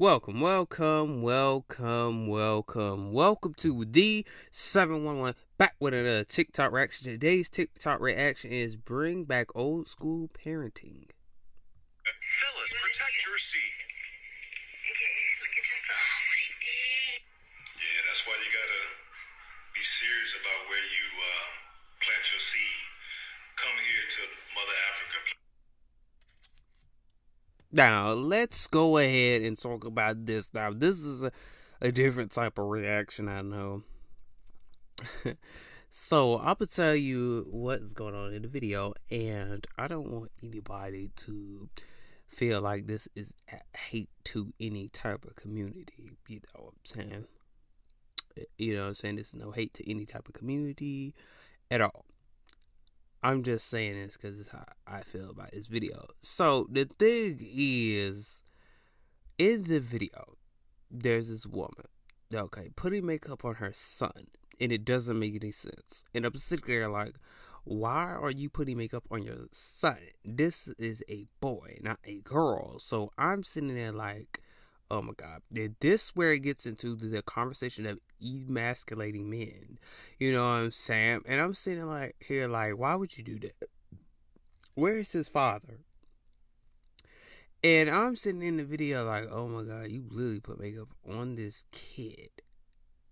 Welcome, 0.00 0.40
welcome, 0.40 1.20
welcome, 1.20 2.26
welcome, 2.26 3.12
welcome 3.12 3.52
to 3.60 3.84
the 3.84 4.24
711 4.50 5.36
back 5.58 5.76
with 5.76 5.92
another 5.92 6.24
TikTok 6.24 6.72
reaction. 6.72 7.04
Today's 7.04 7.50
TikTok 7.50 8.00
reaction 8.00 8.48
is 8.48 8.80
bring 8.80 9.24
back 9.28 9.52
old 9.54 9.92
school 9.92 10.30
parenting. 10.32 11.12
Fellas, 12.32 12.72
protect 12.80 13.12
your 13.28 13.36
seed. 13.36 13.76
look 15.36 15.52
at 15.52 15.68
yourself. 15.68 16.08
Yeah, 17.76 18.00
that's 18.08 18.24
why 18.24 18.40
you 18.40 18.48
gotta 18.56 18.82
be 19.76 19.84
serious 19.84 20.32
about 20.32 20.64
where 20.72 20.80
you 20.80 21.06
uh, 21.12 21.44
plant 22.00 22.24
your 22.32 22.40
seed. 22.40 22.80
Come 23.60 23.76
here 23.76 24.08
to 24.16 24.20
Mother 24.56 24.80
Africa. 24.96 25.49
Now, 27.72 28.10
let's 28.12 28.66
go 28.66 28.98
ahead 28.98 29.42
and 29.42 29.56
talk 29.56 29.84
about 29.84 30.26
this. 30.26 30.48
Now, 30.52 30.72
this 30.72 30.98
is 30.98 31.22
a, 31.22 31.30
a 31.80 31.92
different 31.92 32.32
type 32.32 32.58
of 32.58 32.66
reaction, 32.66 33.28
I 33.28 33.42
know. 33.42 33.82
so, 35.90 36.38
I'm 36.38 36.44
going 36.44 36.56
to 36.56 36.66
tell 36.66 36.96
you 36.96 37.46
what's 37.48 37.92
going 37.92 38.16
on 38.16 38.34
in 38.34 38.42
the 38.42 38.48
video, 38.48 38.94
and 39.08 39.64
I 39.78 39.86
don't 39.86 40.10
want 40.10 40.32
anybody 40.42 41.10
to 41.16 41.68
feel 42.26 42.60
like 42.60 42.88
this 42.88 43.06
is 43.14 43.32
hate 43.76 44.10
to 44.24 44.52
any 44.58 44.88
type 44.88 45.24
of 45.24 45.36
community. 45.36 46.16
You 46.26 46.40
know 46.40 46.64
what 46.64 46.74
I'm 46.74 46.84
saying? 46.84 47.24
You 48.58 48.74
know 48.74 48.82
what 48.82 48.88
I'm 48.88 48.94
saying? 48.94 49.16
This 49.16 49.28
is 49.28 49.40
no 49.40 49.52
hate 49.52 49.74
to 49.74 49.88
any 49.88 50.06
type 50.06 50.26
of 50.26 50.34
community 50.34 51.14
at 51.70 51.80
all. 51.80 52.04
I'm 53.22 53.42
just 53.42 53.68
saying 53.68 54.02
this 54.02 54.16
because 54.16 54.40
it's 54.40 54.48
how 54.48 54.64
I 54.86 55.02
feel 55.02 55.30
about 55.30 55.50
this 55.50 55.66
video. 55.66 56.06
So 56.22 56.66
the 56.70 56.86
thing 56.86 57.38
is, 57.40 58.40
in 59.38 59.64
the 59.64 59.80
video, 59.80 60.36
there's 60.90 61.28
this 61.28 61.46
woman, 61.46 61.86
okay, 62.32 62.70
putting 62.76 63.04
makeup 63.04 63.44
on 63.44 63.56
her 63.56 63.72
son, 63.74 64.28
and 64.58 64.72
it 64.72 64.84
doesn't 64.84 65.18
make 65.18 65.34
any 65.34 65.52
sense. 65.52 66.04
And 66.14 66.24
I'm 66.24 66.36
sitting 66.36 66.64
there 66.66 66.88
like, 66.88 67.14
why 67.64 68.04
are 68.04 68.30
you 68.30 68.48
putting 68.48 68.78
makeup 68.78 69.04
on 69.10 69.22
your 69.22 69.48
son? 69.52 69.98
This 70.24 70.68
is 70.78 71.02
a 71.08 71.26
boy, 71.40 71.78
not 71.82 71.98
a 72.04 72.20
girl. 72.20 72.78
So 72.78 73.12
I'm 73.18 73.44
sitting 73.44 73.74
there 73.74 73.92
like, 73.92 74.40
oh 74.90 75.02
my 75.02 75.12
god. 75.16 75.42
This 75.80 76.14
where 76.16 76.32
it 76.32 76.40
gets 76.40 76.66
into 76.66 76.96
the 76.96 77.22
conversation 77.22 77.86
of 77.86 77.98
emasculating 78.22 79.30
men. 79.30 79.78
You 80.18 80.32
know 80.32 80.44
what 80.44 80.56
i'm 80.56 80.70
saying? 80.70 81.22
And 81.26 81.40
i'm 81.40 81.54
sitting 81.54 81.86
like 81.86 82.16
here 82.20 82.48
like 82.48 82.76
why 82.76 82.94
would 82.94 83.16
you 83.16 83.24
do 83.24 83.38
that? 83.40 83.68
Where 84.74 84.98
is 84.98 85.12
his 85.12 85.28
father? 85.28 85.78
And 87.62 87.90
i'm 87.90 88.16
sitting 88.16 88.42
in 88.42 88.56
the 88.56 88.64
video 88.64 89.04
like 89.04 89.28
oh 89.30 89.46
my 89.46 89.62
god 89.62 89.90
you 89.90 90.04
literally 90.10 90.40
put 90.40 90.60
makeup 90.60 90.88
on 91.08 91.36
this 91.36 91.64
kid. 91.72 92.30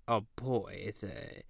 A 0.07 0.23
boy. 0.37 0.81
It's 0.85 1.03
a 1.03 1.43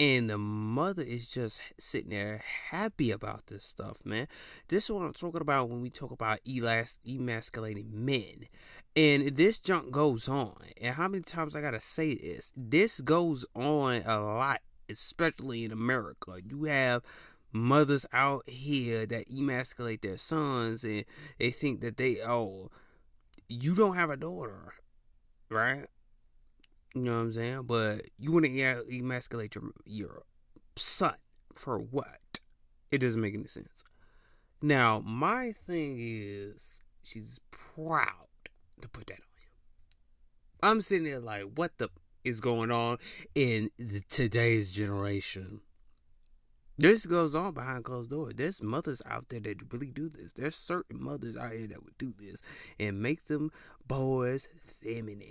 and 0.00 0.28
the 0.28 0.38
mother 0.38 1.02
is 1.02 1.30
just 1.30 1.60
sitting 1.78 2.10
there 2.10 2.42
happy 2.70 3.12
about 3.12 3.46
this 3.46 3.64
stuff, 3.64 3.98
man. 4.04 4.26
This 4.66 4.84
is 4.84 4.90
what 4.90 5.04
I'm 5.04 5.12
talking 5.12 5.40
about 5.40 5.68
when 5.68 5.82
we 5.82 5.90
talk 5.90 6.10
about 6.10 6.40
elas- 6.44 6.98
emasculating 7.06 7.90
men. 7.92 8.48
And 8.96 9.36
this 9.36 9.58
junk 9.58 9.90
goes 9.90 10.28
on. 10.28 10.54
And 10.80 10.94
how 10.94 11.08
many 11.08 11.24
times 11.24 11.56
I 11.56 11.60
gotta 11.60 11.80
say 11.80 12.14
this? 12.14 12.52
This 12.56 13.00
goes 13.00 13.44
on 13.54 14.02
a 14.06 14.20
lot, 14.20 14.60
especially 14.88 15.64
in 15.64 15.72
America. 15.72 16.36
You 16.44 16.64
have 16.64 17.02
mothers 17.52 18.06
out 18.12 18.48
here 18.48 19.06
that 19.06 19.26
emasculate 19.30 20.02
their 20.02 20.16
sons 20.16 20.84
and 20.84 21.04
they 21.38 21.50
think 21.50 21.80
that 21.80 21.96
they, 21.96 22.18
oh, 22.22 22.70
you 23.48 23.74
don't 23.74 23.96
have 23.96 24.10
a 24.10 24.16
daughter, 24.16 24.74
right? 25.50 25.86
You 26.94 27.02
know 27.02 27.12
what 27.14 27.18
I'm 27.18 27.32
saying? 27.32 27.62
But 27.64 28.02
you 28.18 28.30
want 28.30 28.44
to 28.44 28.84
emasculate 28.88 29.56
your 29.56 29.64
your 29.84 30.22
son 30.76 31.16
for 31.54 31.78
what? 31.78 32.38
It 32.92 32.98
doesn't 32.98 33.20
make 33.20 33.34
any 33.34 33.46
sense. 33.46 33.82
Now, 34.62 35.00
my 35.04 35.52
thing 35.66 35.96
is, 35.98 36.62
she's 37.02 37.40
proud 37.50 38.23
to 38.80 38.88
put 38.88 39.06
that 39.08 39.14
on 39.14 39.18
you. 39.38 40.68
I'm 40.68 40.80
sitting 40.82 41.04
there 41.04 41.20
like, 41.20 41.44
what 41.54 41.76
the 41.78 41.88
is 42.24 42.40
going 42.40 42.70
on 42.70 42.98
in 43.34 43.70
the, 43.78 44.00
today's 44.08 44.72
generation? 44.72 45.60
This 46.76 47.06
goes 47.06 47.36
on 47.36 47.54
behind 47.54 47.84
closed 47.84 48.10
doors. 48.10 48.34
There's 48.36 48.60
mothers 48.60 49.00
out 49.08 49.28
there 49.28 49.40
that 49.40 49.72
really 49.72 49.90
do 49.90 50.08
this. 50.08 50.32
There's 50.32 50.56
certain 50.56 51.00
mothers 51.00 51.36
out 51.36 51.52
here 51.52 51.68
that 51.68 51.84
would 51.84 51.96
do 51.98 52.12
this 52.18 52.42
and 52.80 53.00
make 53.00 53.26
them 53.26 53.52
boys 53.86 54.48
feminine 54.82 55.28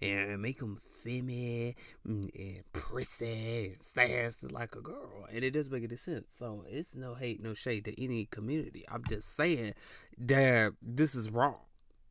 and 0.00 0.40
make 0.40 0.58
them 0.58 0.80
feminine 1.02 1.74
and 2.04 2.62
prissy 2.72 3.72
and 3.72 3.82
sassy 3.82 4.46
like 4.48 4.76
a 4.76 4.80
girl. 4.80 5.26
And 5.32 5.42
it 5.42 5.50
doesn't 5.50 5.72
make 5.72 5.84
any 5.84 5.96
sense. 5.96 6.26
So 6.38 6.64
it's 6.68 6.94
no 6.94 7.14
hate, 7.14 7.42
no 7.42 7.54
shade 7.54 7.86
to 7.86 8.02
any 8.02 8.26
community. 8.26 8.84
I'm 8.88 9.02
just 9.08 9.34
saying 9.36 9.74
that 10.18 10.74
this 10.80 11.16
is 11.16 11.30
wrong. 11.30 11.58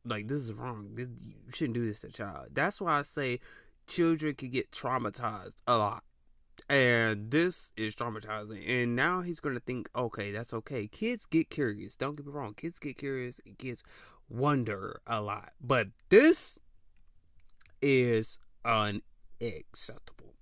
Like 0.06 0.28
this 0.28 0.40
is 0.40 0.54
wrong. 0.54 0.90
This, 0.96 1.08
you 1.22 1.34
shouldn't 1.54 1.76
do 1.76 1.86
this 1.86 2.02
to 2.02 2.08
a 2.08 2.12
child. 2.12 2.48
That's 2.54 2.82
why 2.82 3.00
I 3.00 3.04
say 3.04 3.40
children 3.88 4.36
can 4.36 4.50
get 4.50 4.72
traumatized 4.72 5.62
a 5.68 5.78
lot. 5.78 6.04
And 6.70 7.30
this 7.32 7.72
is 7.78 7.96
traumatizing. 7.96 8.68
And 8.68 8.96
now 8.96 9.22
he's 9.22 9.40
going 9.40 9.56
to 9.56 9.62
think, 9.62 9.90
okay, 9.96 10.32
that's 10.32 10.54
okay. 10.54 10.88
Kids 10.88 11.26
get 11.26 11.50
curious. 11.50 11.96
Don't 11.96 12.16
get 12.16 12.26
me 12.26 12.32
wrong. 12.32 12.54
Kids 12.54 12.80
get 12.80 12.98
curious. 12.98 13.40
Kids 13.58 13.84
wonder 14.30 15.02
a 15.08 15.22
lot. 15.22 15.52
But 15.62 15.88
this 16.10 16.58
is 17.82 18.40
unacceptable. 18.64 20.34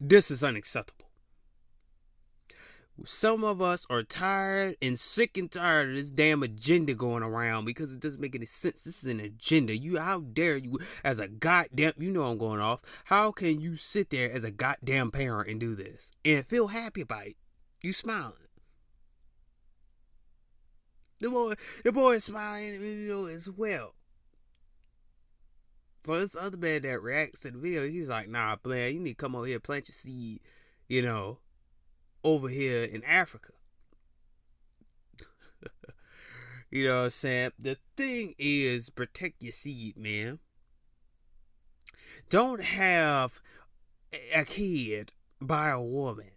This 0.00 0.30
is 0.30 0.44
unacceptable. 0.44 1.01
Some 3.04 3.42
of 3.42 3.60
us 3.60 3.86
are 3.90 4.02
tired 4.02 4.76
and 4.80 4.98
sick 4.98 5.36
and 5.36 5.50
tired 5.50 5.90
of 5.90 5.96
this 5.96 6.10
damn 6.10 6.42
agenda 6.42 6.94
going 6.94 7.22
around 7.22 7.64
because 7.64 7.92
it 7.92 8.00
doesn't 8.00 8.20
make 8.20 8.34
any 8.34 8.46
sense. 8.46 8.82
This 8.82 9.02
is 9.02 9.10
an 9.10 9.20
agenda. 9.20 9.76
You, 9.76 9.98
how 9.98 10.20
dare 10.20 10.56
you, 10.56 10.78
as 11.02 11.18
a 11.18 11.28
goddamn, 11.28 11.94
you 11.98 12.10
know 12.10 12.24
I'm 12.24 12.38
going 12.38 12.60
off. 12.60 12.80
How 13.04 13.32
can 13.32 13.60
you 13.60 13.76
sit 13.76 14.10
there 14.10 14.30
as 14.30 14.44
a 14.44 14.50
goddamn 14.50 15.10
parent 15.10 15.50
and 15.50 15.58
do 15.58 15.74
this 15.74 16.12
and 16.24 16.46
feel 16.46 16.68
happy 16.68 17.00
about 17.00 17.26
it? 17.26 17.36
You 17.80 17.92
smiling. 17.92 18.34
The 21.20 21.30
boy, 21.30 21.54
the 21.84 21.92
boy 21.92 22.14
is 22.14 22.24
smiling 22.24 22.66
in 22.66 22.72
the 22.72 22.78
video 22.78 23.26
as 23.26 23.48
well. 23.48 23.94
So 26.04 26.18
this 26.18 26.34
other 26.34 26.56
man 26.56 26.82
that 26.82 27.00
reacts 27.00 27.38
to 27.40 27.50
the 27.52 27.58
video, 27.58 27.86
he's 27.88 28.08
like, 28.08 28.28
nah, 28.28 28.56
man, 28.64 28.92
you 28.92 29.00
need 29.00 29.10
to 29.10 29.14
come 29.14 29.36
over 29.36 29.46
here 29.46 29.60
plant 29.60 29.88
your 29.88 29.94
seed, 29.94 30.40
you 30.88 31.00
know, 31.00 31.38
over 32.24 32.48
here 32.48 32.84
in 32.84 33.02
Africa. 33.04 33.52
you 36.70 36.86
know 36.86 36.98
what 36.98 37.04
I'm 37.04 37.10
saying? 37.10 37.50
The 37.58 37.76
thing 37.96 38.34
is 38.38 38.90
protect 38.90 39.42
your 39.42 39.52
seed, 39.52 39.96
man. 39.96 40.38
Don't 42.28 42.62
have 42.62 43.40
a 44.34 44.44
kid 44.44 45.12
by 45.40 45.70
a 45.70 45.80
woman 45.80 46.30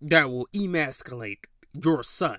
that 0.00 0.30
will 0.30 0.48
emasculate 0.54 1.46
your 1.72 2.02
son. 2.02 2.38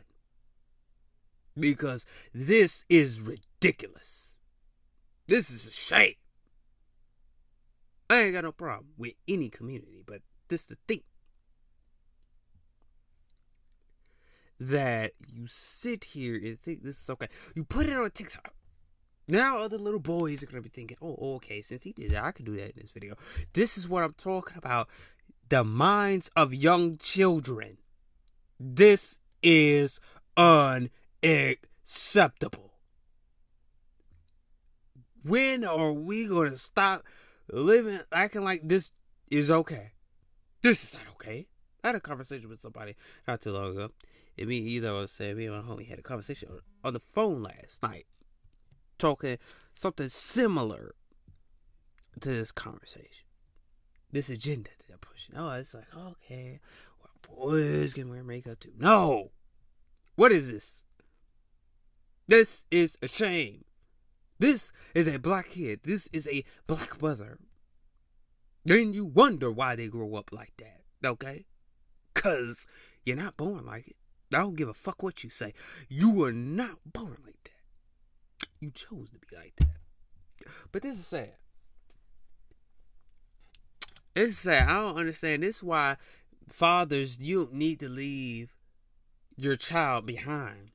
Because 1.57 2.05
this 2.33 2.83
is 2.89 3.21
ridiculous. 3.21 4.37
This 5.27 5.49
is 5.49 5.67
a 5.67 5.71
shame. 5.71 6.15
I 8.09 8.23
ain't 8.23 8.33
got 8.33 8.43
no 8.43 8.51
problem 8.51 8.89
with 8.97 9.13
any 9.27 9.49
community, 9.49 10.03
but 10.05 10.21
this 10.49 10.65
the 10.65 10.77
thing. 10.87 11.01
That 14.69 15.11
you 15.27 15.47
sit 15.47 16.05
here 16.05 16.35
and 16.35 16.57
think 16.59 16.83
this 16.83 17.01
is 17.01 17.09
okay. 17.09 17.27
You 17.53 17.65
put 17.65 17.87
it 17.87 17.97
on 17.97 18.09
TikTok. 18.11 18.53
Now 19.27 19.57
other 19.57 19.77
little 19.77 19.99
boys 19.99 20.41
are 20.41 20.45
gonna 20.45 20.61
be 20.61 20.69
thinking, 20.69 20.95
oh, 21.01 21.35
okay, 21.35 21.61
since 21.61 21.83
he 21.83 21.91
did 21.91 22.11
that, 22.11 22.23
I 22.23 22.31
could 22.31 22.45
do 22.45 22.55
that 22.55 22.75
in 22.75 22.77
this 22.77 22.91
video. 22.91 23.15
This 23.53 23.77
is 23.77 23.89
what 23.89 24.03
I'm 24.03 24.13
talking 24.13 24.57
about. 24.57 24.87
The 25.49 25.63
minds 25.63 26.29
of 26.35 26.53
young 26.53 26.97
children. 26.97 27.77
This 28.59 29.19
is 29.41 29.99
unacceptable. 30.37 32.73
When 35.23 35.65
are 35.65 35.91
we 35.91 36.27
gonna 36.27 36.57
stop 36.57 37.03
living 37.51 37.99
acting 38.11 38.43
like 38.43 38.61
this 38.63 38.93
is 39.29 39.51
okay. 39.51 39.91
This 40.61 40.85
is 40.85 40.93
not 40.93 41.03
okay. 41.13 41.47
I 41.83 41.87
had 41.87 41.95
a 41.95 41.99
conversation 41.99 42.47
with 42.49 42.61
somebody 42.61 42.95
not 43.27 43.41
too 43.41 43.51
long 43.51 43.71
ago. 43.71 43.89
And 44.37 44.47
me 44.47 44.57
either 44.57 44.93
was 44.93 45.11
saying 45.11 45.37
me 45.37 45.45
and 45.45 45.55
my 45.55 45.61
homie 45.61 45.87
had 45.87 45.99
a 45.99 46.03
conversation 46.03 46.49
on 46.83 46.93
the 46.93 47.01
phone 47.13 47.43
last 47.43 47.83
night. 47.83 48.05
Talking 48.97 49.37
something 49.73 50.09
similar 50.09 50.95
to 52.21 52.29
this 52.29 52.51
conversation. 52.51 53.25
This 54.11 54.29
agenda 54.29 54.69
that 54.77 54.87
they're 54.87 54.97
pushing. 54.97 55.35
Oh, 55.35 55.51
it's 55.51 55.73
like, 55.73 55.87
okay, 55.95 56.59
well, 57.01 57.49
boys 57.49 57.93
can 57.93 58.09
wear 58.09 58.23
makeup 58.23 58.59
too. 58.59 58.73
No! 58.77 59.31
What 60.15 60.31
is 60.31 60.51
this? 60.51 60.83
This 62.27 62.65
is 62.71 62.97
a 63.01 63.07
shame. 63.07 63.65
This 64.39 64.71
is 64.93 65.07
a 65.07 65.19
black 65.19 65.49
kid. 65.49 65.81
This 65.83 66.07
is 66.13 66.27
a 66.27 66.43
black 66.67 67.01
mother. 67.01 67.39
Then 68.65 68.93
you 68.93 69.05
wonder 69.05 69.51
why 69.51 69.75
they 69.75 69.87
grow 69.87 70.15
up 70.15 70.31
like 70.31 70.53
that, 70.57 70.81
okay? 71.05 71.45
Cause 72.13 72.65
you're 73.05 73.17
not 73.17 73.35
born 73.35 73.65
like 73.65 73.87
it. 73.87 73.95
I 74.35 74.39
don't 74.39 74.55
give 74.55 74.69
a 74.69 74.73
fuck 74.73 75.03
what 75.03 75.23
you 75.23 75.29
say. 75.29 75.53
You 75.89 76.11
were 76.11 76.31
not 76.31 76.77
born 76.85 77.17
like 77.25 77.43
that. 77.43 78.47
You 78.59 78.71
chose 78.71 79.11
to 79.11 79.19
be 79.19 79.35
like 79.35 79.55
that. 79.57 80.47
But 80.71 80.81
this 80.81 80.97
is 80.97 81.07
sad. 81.07 81.33
It's 84.15 84.39
sad. 84.39 84.69
I 84.69 84.75
don't 84.75 84.97
understand. 84.97 85.43
This 85.43 85.57
is 85.57 85.63
why 85.63 85.97
fathers, 86.49 87.19
you 87.19 87.49
need 87.51 87.79
to 87.79 87.89
leave 87.89 88.53
your 89.37 89.55
child 89.55 90.05
behind. 90.05 90.71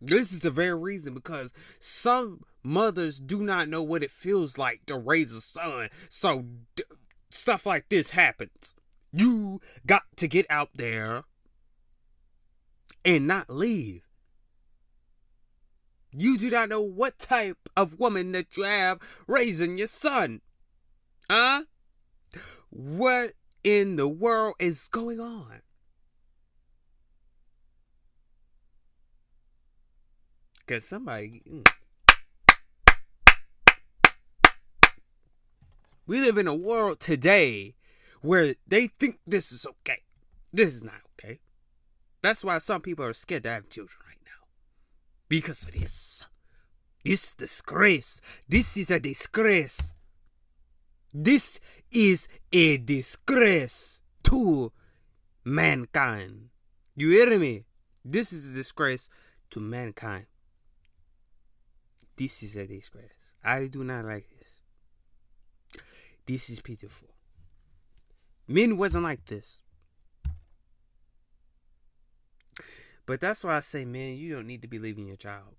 This 0.00 0.32
is 0.32 0.40
the 0.40 0.50
very 0.50 0.74
reason 0.74 1.14
because 1.14 1.52
some 1.80 2.44
mothers 2.62 3.18
do 3.18 3.38
not 3.40 3.68
know 3.68 3.82
what 3.82 4.02
it 4.02 4.10
feels 4.10 4.58
like 4.58 4.86
to 4.86 4.96
raise 4.96 5.32
a 5.32 5.40
son. 5.40 5.88
So 6.08 6.44
d- 6.76 6.84
stuff 7.30 7.66
like 7.66 7.88
this 7.88 8.10
happens. 8.10 8.74
You 9.12 9.60
got 9.86 10.02
to 10.16 10.28
get 10.28 10.46
out 10.50 10.70
there 10.74 11.24
and 13.04 13.26
not 13.26 13.50
leave. 13.50 14.02
You 16.10 16.38
do 16.38 16.50
not 16.50 16.68
know 16.68 16.80
what 16.80 17.18
type 17.18 17.58
of 17.76 17.98
woman 17.98 18.32
that 18.32 18.56
you 18.56 18.64
have 18.64 18.98
raising 19.26 19.78
your 19.78 19.86
son. 19.86 20.40
Huh? 21.30 21.62
What 22.70 23.32
in 23.62 23.96
the 23.96 24.08
world 24.08 24.54
is 24.58 24.88
going 24.88 25.20
on? 25.20 25.62
Cause 30.66 30.84
somebody. 30.84 31.42
mm. 31.48 31.66
We 36.06 36.20
live 36.20 36.38
in 36.38 36.46
a 36.46 36.54
world 36.54 37.00
today 37.00 37.74
where 38.22 38.54
they 38.66 38.86
think 38.86 39.18
this 39.26 39.52
is 39.52 39.66
okay. 39.66 40.02
This 40.52 40.74
is 40.74 40.82
not. 40.82 41.07
That's 42.22 42.44
why 42.44 42.58
some 42.58 42.80
people 42.80 43.04
are 43.04 43.12
scared 43.12 43.44
to 43.44 43.50
have 43.50 43.68
children 43.68 43.98
right 44.06 44.18
now. 44.24 44.46
Because 45.28 45.62
of 45.62 45.72
this. 45.72 46.24
This 47.04 47.32
disgrace. 47.32 48.20
This 48.48 48.76
is 48.76 48.90
a 48.90 48.98
disgrace. 48.98 49.94
This 51.14 51.60
is 51.90 52.28
a 52.52 52.76
disgrace 52.78 54.00
to 54.24 54.72
mankind. 55.44 56.50
You 56.96 57.10
hear 57.10 57.38
me? 57.38 57.64
This 58.04 58.32
is 58.32 58.48
a 58.48 58.52
disgrace 58.52 59.08
to 59.50 59.60
mankind. 59.60 60.26
This 62.16 62.42
is 62.42 62.56
a 62.56 62.66
disgrace. 62.66 63.10
I 63.44 63.68
do 63.68 63.84
not 63.84 64.04
like 64.04 64.28
this. 64.38 64.60
This 66.26 66.50
is 66.50 66.60
pitiful. 66.60 67.08
Men 68.48 68.76
wasn't 68.76 69.04
like 69.04 69.24
this. 69.26 69.62
But 73.08 73.22
that's 73.22 73.42
why 73.42 73.56
I 73.56 73.60
say, 73.60 73.86
man, 73.86 74.16
you 74.16 74.34
don't 74.34 74.46
need 74.46 74.60
to 74.60 74.68
be 74.68 74.78
leaving 74.78 75.08
your 75.08 75.16
child. 75.16 75.56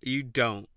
You 0.00 0.22
don't. 0.22 0.68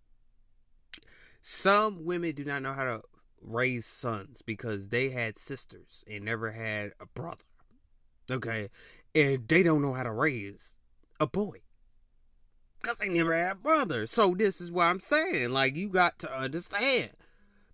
Some 1.43 2.05
women 2.05 2.33
do 2.33 2.43
not 2.43 2.63
know 2.63 2.73
how 2.73 2.85
to 2.85 3.01
raise 3.39 3.85
sons 3.85 4.41
because 4.41 4.87
they 4.87 5.11
had 5.11 5.37
sisters 5.37 6.03
and 6.09 6.25
never 6.25 6.51
had 6.51 6.93
a 6.99 7.05
brother. 7.05 7.45
Okay? 8.31 8.69
And 9.13 9.47
they 9.47 9.61
don't 9.61 9.83
know 9.83 9.93
how 9.93 10.01
to 10.01 10.11
raise 10.11 10.73
a 11.19 11.27
boy. 11.27 11.61
Because 12.81 12.97
they 12.97 13.09
never 13.09 13.37
had 13.37 13.61
brothers. 13.61 14.09
So 14.09 14.33
this 14.33 14.59
is 14.59 14.71
what 14.71 14.85
I'm 14.85 15.01
saying. 15.01 15.51
Like, 15.51 15.75
you 15.75 15.87
got 15.87 16.17
to 16.17 16.35
understand. 16.35 17.11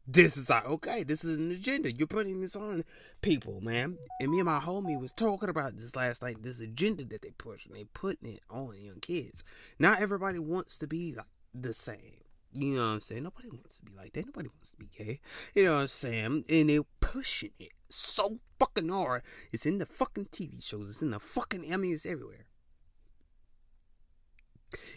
This 0.09 0.37
is 0.37 0.49
like, 0.49 0.65
okay, 0.65 1.03
this 1.03 1.25
is 1.25 1.35
an 1.35 1.51
agenda. 1.51 1.91
You're 1.91 2.07
putting 2.07 2.39
this 2.39 2.55
on 2.55 2.85
people, 3.21 3.59
man. 3.59 3.97
And 4.21 4.31
me 4.31 4.39
and 4.39 4.45
my 4.45 4.59
homie 4.59 4.99
was 4.99 5.11
talking 5.11 5.49
about 5.49 5.75
this 5.75 5.97
last 5.97 6.21
night. 6.21 6.41
This 6.41 6.59
agenda 6.59 7.03
that 7.05 7.23
they 7.23 7.31
push 7.31 7.65
and 7.65 7.75
they 7.75 7.83
putting 7.83 8.35
it 8.35 8.41
on 8.49 8.73
young 8.79 9.01
kids. 9.01 9.43
Not 9.79 10.01
everybody 10.01 10.39
wants 10.39 10.77
to 10.77 10.87
be 10.87 11.13
like 11.13 11.25
the 11.53 11.73
same. 11.73 12.23
You 12.53 12.75
know 12.75 12.81
what 12.81 12.87
I'm 12.87 13.01
saying? 13.01 13.23
Nobody 13.23 13.49
wants 13.49 13.79
to 13.79 13.85
be 13.85 13.91
like 13.97 14.13
that. 14.13 14.27
Nobody 14.27 14.47
wants 14.47 14.71
to 14.71 14.77
be 14.77 14.87
gay. 14.97 15.19
You 15.53 15.65
know 15.65 15.75
what 15.75 15.81
I'm 15.81 15.87
saying? 15.89 16.45
And 16.47 16.69
they're 16.69 16.83
pushing 17.01 17.51
it 17.59 17.73
so 17.89 18.39
fucking 18.59 18.87
hard. 18.87 19.23
It's 19.51 19.65
in 19.65 19.77
the 19.77 19.85
fucking 19.85 20.27
TV 20.27 20.65
shows. 20.65 20.89
It's 20.89 21.01
in 21.01 21.11
the 21.11 21.19
fucking, 21.19 21.71
I 21.71 21.75
mean, 21.75 21.93
it's 21.93 22.05
everywhere. 22.05 22.45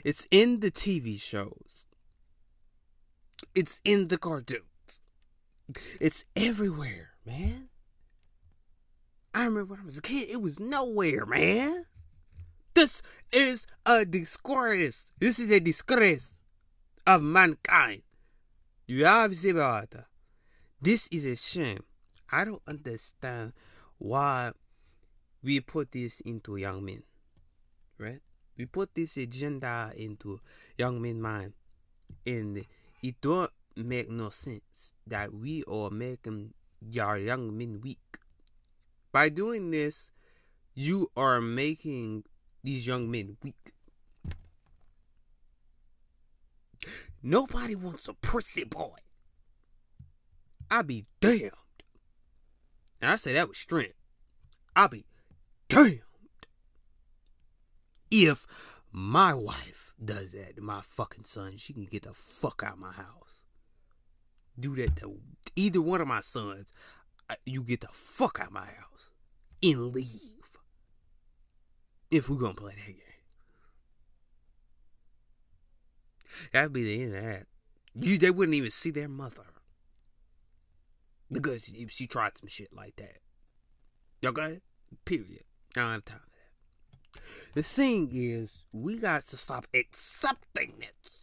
It's 0.04 0.28
in 0.30 0.60
the 0.60 0.70
TV 0.70 1.20
shows. 1.20 1.86
It's 3.56 3.80
in 3.84 4.06
the 4.08 4.18
cartoons. 4.18 4.62
It's 6.00 6.25
everywhere, 6.37 7.11
man. 7.26 7.69
I 9.34 9.44
remember 9.44 9.75
when 9.75 9.81
I 9.81 9.87
was 9.87 9.99
a 9.99 10.02
kid, 10.02 10.28
it 10.31 10.43
was 10.43 10.58
nowhere, 10.58 11.25
man. 11.25 11.87
This 12.75 13.02
is 13.32 13.67
a 13.87 14.05
disgrace. 14.05 15.06
This 15.19 15.38
is 15.38 15.50
a 15.50 15.61
disgrace 15.61 16.38
of 17.06 17.22
mankind. 17.22 18.02
You 18.87 19.05
have 19.05 19.32
Zibata. 19.32 20.06
This 20.81 21.08
is 21.12 21.25
a 21.25 21.37
shame. 21.37 21.84
I 22.32 22.44
don't 22.44 22.62
understand 22.67 23.52
why 23.99 24.52
we 25.43 25.61
put 25.61 25.93
this 25.93 26.20
into 26.20 26.56
young 26.56 26.84
men. 26.84 27.02
Right? 27.99 28.20
We 28.56 28.67
put 28.67 28.94
this 28.94 29.17
agenda 29.17 29.93
into 29.96 30.40
young 30.78 31.00
men's 31.02 31.20
mind. 31.20 31.52
And 32.26 32.64
it 33.02 33.20
don't 33.20 33.50
make 33.76 34.11
no 34.11 34.28
sense 34.28 34.94
that 35.06 35.34
we 35.34 35.64
are 35.64 35.90
making 35.90 36.55
our 37.00 37.19
young 37.19 37.56
men 37.56 37.81
weak. 37.81 38.19
By 39.12 39.28
doing 39.28 39.70
this, 39.70 40.11
you 40.75 41.11
are 41.17 41.40
making 41.40 42.25
these 42.62 42.87
young 42.87 43.11
men 43.11 43.37
weak. 43.43 43.72
Nobody 47.22 47.75
wants 47.75 48.08
a 48.08 48.14
prissy 48.14 48.64
boy. 48.64 48.96
I 50.70 50.82
be 50.82 51.06
damned. 51.20 51.52
And 53.00 53.11
I 53.11 53.17
say 53.17 53.32
that 53.34 53.49
with 53.49 53.56
strength. 53.56 53.94
I 54.75 54.87
be 54.87 55.05
damned. 55.69 56.00
If 58.11 58.46
my 58.93 59.34
wife 59.34 59.93
does 60.02 60.32
that 60.32 60.56
to 60.56 60.62
my 60.62 60.81
fucking 60.81 61.25
son, 61.25 61.56
she 61.58 61.72
can 61.72 61.84
get 61.84 62.02
the 62.02 62.14
fuck 62.14 62.62
out 62.64 62.74
of 62.74 62.79
my 62.79 62.93
house. 62.93 63.44
Do 64.60 64.76
that 64.76 64.96
to 64.96 65.19
either 65.56 65.81
one 65.81 66.00
of 66.00 66.08
my 66.08 66.20
sons, 66.20 66.72
you 67.44 67.62
get 67.62 67.81
the 67.81 67.88
fuck 67.93 68.38
out 68.40 68.48
of 68.48 68.52
my 68.52 68.67
house 68.67 69.12
and 69.62 69.93
leave. 69.93 70.58
If 72.10 72.29
we're 72.29 72.38
gonna 72.38 72.55
play 72.55 72.74
that 72.74 72.86
game. 72.86 72.96
That'd 76.52 76.72
be 76.72 76.84
the 76.84 77.02
end 77.02 77.14
of 77.14 77.22
that. 77.22 77.46
You 77.94 78.19
they 78.19 78.31
wouldn't 78.31 78.56
even 78.56 78.70
see 78.70 78.90
their 78.90 79.08
mother. 79.08 79.44
Because 81.31 81.69
if 81.74 81.90
she 81.90 82.06
tried 82.06 82.36
some 82.36 82.48
shit 82.48 82.72
like 82.72 82.96
that. 82.96 83.19
Okay? 84.26 84.60
Period. 85.05 85.44
I 85.76 85.81
don't 85.81 85.93
have 85.93 86.05
time 86.05 86.19
for 86.19 87.20
that. 87.20 87.22
The 87.55 87.62
thing 87.62 88.10
is, 88.12 88.64
we 88.72 88.98
got 88.98 89.26
to 89.29 89.36
stop 89.36 89.67
accepting 89.74 90.74
this. 90.81 91.20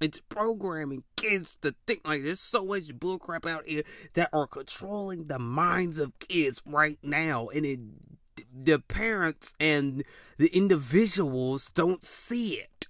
It's 0.00 0.20
programming 0.20 1.02
kids 1.16 1.56
to 1.62 1.74
think 1.86 2.06
like 2.06 2.22
there's 2.22 2.40
so 2.40 2.64
much 2.64 2.88
bullcrap 2.88 3.48
out 3.48 3.66
here 3.66 3.82
that 4.14 4.30
are 4.32 4.46
controlling 4.46 5.26
the 5.26 5.38
minds 5.38 5.98
of 5.98 6.18
kids 6.20 6.62
right 6.64 6.98
now, 7.02 7.48
and 7.48 7.66
it, 7.66 7.80
the 8.52 8.78
parents 8.78 9.54
and 9.58 10.04
the 10.36 10.48
individuals 10.56 11.70
don't 11.74 12.04
see 12.04 12.54
it. 12.54 12.86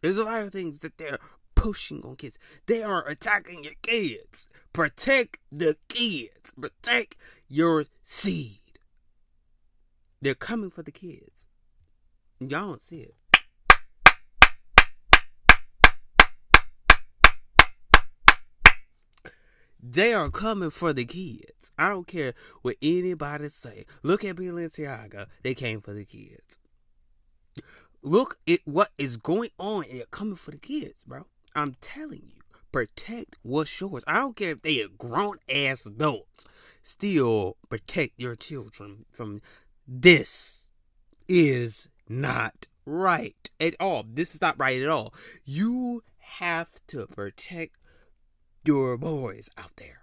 There's 0.00 0.18
a 0.18 0.24
lot 0.24 0.40
of 0.40 0.52
things 0.52 0.80
that 0.80 0.98
they're 0.98 1.18
pushing 1.54 2.02
on 2.04 2.16
kids. 2.16 2.38
They 2.66 2.82
are 2.82 3.06
attacking 3.08 3.64
your 3.64 3.74
kids. 3.82 4.46
Protect 4.72 5.38
the 5.52 5.76
kids. 5.88 6.52
Protect 6.60 7.16
your 7.48 7.84
seed. 8.02 8.60
They're 10.20 10.34
coming 10.34 10.70
for 10.70 10.82
the 10.82 10.90
kids. 10.90 11.48
Y'all 12.40 12.48
don't 12.48 12.82
see 12.82 13.00
it. 13.00 13.14
They 19.86 20.14
are 20.14 20.30
coming 20.30 20.70
for 20.70 20.94
the 20.94 21.04
kids. 21.04 21.70
I 21.78 21.90
don't 21.90 22.06
care 22.06 22.32
what 22.62 22.76
anybody 22.80 23.50
say. 23.50 23.84
Look 24.02 24.24
at 24.24 24.36
Balenciaga. 24.36 25.26
They 25.42 25.54
came 25.54 25.82
for 25.82 25.92
the 25.92 26.06
kids. 26.06 26.56
Look 28.00 28.38
at 28.48 28.60
what 28.64 28.92
is 28.96 29.18
going 29.18 29.50
on. 29.58 29.84
They're 29.92 30.06
coming 30.06 30.36
for 30.36 30.52
the 30.52 30.58
kids, 30.58 31.04
bro. 31.04 31.26
I'm 31.54 31.76
telling 31.82 32.22
you. 32.34 32.40
Protect 32.72 33.36
what's 33.42 33.78
yours. 33.78 34.02
I 34.06 34.14
don't 34.14 34.34
care 34.34 34.52
if 34.52 34.62
they 34.62 34.82
are 34.82 34.88
grown 34.88 35.36
ass 35.50 35.84
adults. 35.84 36.46
Still 36.82 37.58
protect 37.68 38.14
your 38.16 38.36
children 38.36 39.04
from 39.12 39.42
this 39.86 40.70
is 41.28 41.88
not 42.08 42.66
right 42.86 43.50
at 43.60 43.76
all. 43.78 44.04
This 44.08 44.34
is 44.34 44.40
not 44.40 44.58
right 44.58 44.80
at 44.80 44.88
all. 44.88 45.12
You 45.44 46.02
have 46.18 46.70
to 46.88 47.06
protect 47.06 47.76
your 48.64 48.96
boys 48.96 49.50
out 49.58 49.72
there 49.76 50.00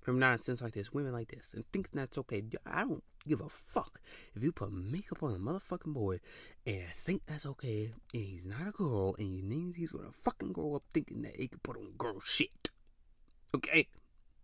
from 0.00 0.18
nonsense 0.18 0.62
like 0.62 0.72
this, 0.72 0.92
women 0.92 1.12
like 1.12 1.28
this, 1.28 1.52
and 1.54 1.64
thinking 1.72 1.92
that's 1.92 2.16
okay. 2.16 2.42
I 2.64 2.80
don't 2.82 3.04
give 3.26 3.40
a 3.40 3.48
fuck 3.48 4.00
if 4.34 4.42
you 4.42 4.52
put 4.52 4.72
makeup 4.72 5.22
on 5.22 5.34
a 5.34 5.38
motherfucking 5.38 5.92
boy 5.92 6.20
and 6.66 6.84
think 7.04 7.22
that's 7.26 7.44
okay, 7.44 7.92
and 8.14 8.22
he's 8.22 8.46
not 8.46 8.68
a 8.68 8.70
girl, 8.70 9.14
and 9.18 9.28
you 9.28 9.42
think 9.46 9.76
he's 9.76 9.92
gonna 9.92 10.10
fucking 10.22 10.52
grow 10.52 10.76
up 10.76 10.84
thinking 10.94 11.22
that 11.22 11.36
he 11.36 11.48
can 11.48 11.60
put 11.62 11.76
on 11.76 11.92
girl 11.98 12.20
shit. 12.20 12.70
Okay? 13.54 13.88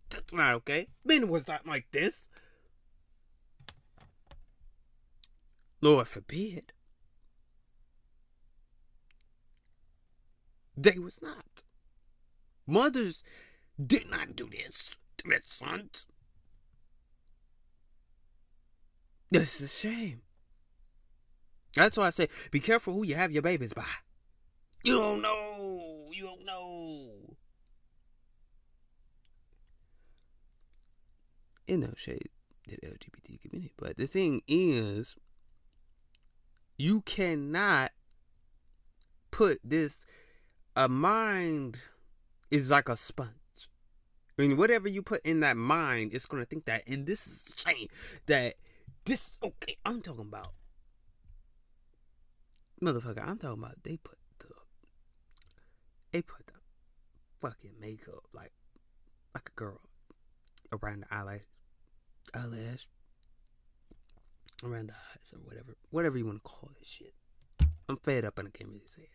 That's 0.09 0.33
not 0.33 0.53
okay. 0.55 0.87
Men 1.03 1.29
was 1.29 1.47
not 1.47 1.65
like 1.65 1.87
this. 1.91 2.29
Lord 5.81 6.07
forbid. 6.07 6.73
They 10.77 10.99
was 10.99 11.21
not. 11.21 11.63
Mothers 12.67 13.23
did 13.83 14.09
not 14.09 14.35
do 14.35 14.49
this 14.49 14.89
to 15.17 15.27
their 15.27 15.41
sons. 15.43 16.07
This 19.31 19.61
is 19.61 19.61
a 19.61 19.67
shame. 19.67 20.21
That's 21.75 21.97
why 21.97 22.07
I 22.07 22.09
say 22.11 22.29
be 22.51 22.59
careful 22.59 22.93
who 22.93 23.05
you 23.05 23.15
have 23.15 23.31
your 23.31 23.41
babies 23.41 23.73
by. 23.73 23.83
You 24.83 24.97
don't 24.97 25.21
know. 25.21 26.09
You 26.11 26.23
don't 26.23 26.45
know. 26.45 27.35
In 31.67 31.81
no 31.81 31.93
shade 31.95 32.29
to 32.67 32.77
the 32.81 32.87
LGBT 32.87 33.41
community, 33.41 33.73
but 33.77 33.97
the 33.97 34.07
thing 34.07 34.41
is, 34.47 35.15
you 36.77 37.01
cannot 37.01 37.91
put 39.31 39.59
this. 39.63 40.05
A 40.77 40.89
mind 40.89 41.79
is 42.55 42.71
like 42.71 42.89
a 42.89 42.95
sponge. 42.95 43.29
I 44.37 44.41
mean, 44.41 44.57
whatever 44.57 44.87
you 44.87 45.01
put 45.01 45.25
in 45.25 45.41
that 45.41 45.57
mind, 45.57 46.13
it's 46.13 46.25
gonna 46.25 46.45
think 46.45 46.65
that. 46.65 46.83
And 46.87 47.05
this 47.05 47.27
is 47.27 47.53
shame 47.55 47.87
that 48.27 48.55
this. 49.05 49.37
Okay, 49.43 49.77
I'm 49.85 50.01
talking 50.01 50.21
about 50.21 50.53
motherfucker. 52.81 53.27
I'm 53.27 53.37
talking 53.37 53.63
about 53.63 53.83
they 53.83 53.97
put 53.97 54.17
the 54.39 54.47
they 56.11 56.21
put 56.21 56.47
the 56.47 56.53
fucking 57.41 57.73
makeup 57.79 58.23
like 58.33 58.51
like 59.33 59.49
a 59.49 59.59
girl 59.59 59.81
around 60.71 61.01
the 61.01 61.13
eyelash, 61.13 61.41
eyelash, 62.33 62.87
around 64.63 64.89
the 64.89 64.93
eyes 64.93 65.33
or 65.33 65.39
whatever, 65.39 65.75
whatever 65.91 66.17
you 66.17 66.25
want 66.25 66.43
to 66.43 66.49
call 66.49 66.69
this 66.79 66.87
shit. 66.87 67.13
I'm 67.87 67.97
fed 67.97 68.25
up 68.25 68.39
and 68.39 68.47
I 68.47 68.51
can't 68.51 68.69
really 68.69 68.87
say 68.87 69.03
it. 69.03 69.14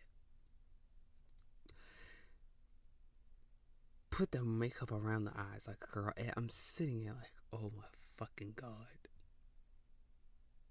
Put 4.11 4.31
the 4.31 4.43
makeup 4.43 4.91
around 4.91 5.23
the 5.23 5.31
eyes 5.35 5.65
like 5.67 5.77
a 5.81 5.93
girl. 5.93 6.13
And 6.17 6.31
I'm 6.37 6.49
sitting 6.49 7.01
here 7.01 7.15
like, 7.17 7.33
oh 7.53 7.71
my 7.75 7.85
fucking 8.17 8.53
god. 8.55 8.75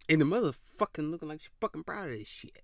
And 0.08 0.20
the 0.20 0.24
motherfucking 0.24 1.10
looking 1.10 1.28
like 1.28 1.40
she's 1.40 1.50
fucking 1.60 1.84
proud 1.84 2.10
of 2.10 2.18
this 2.18 2.28
shit. 2.28 2.62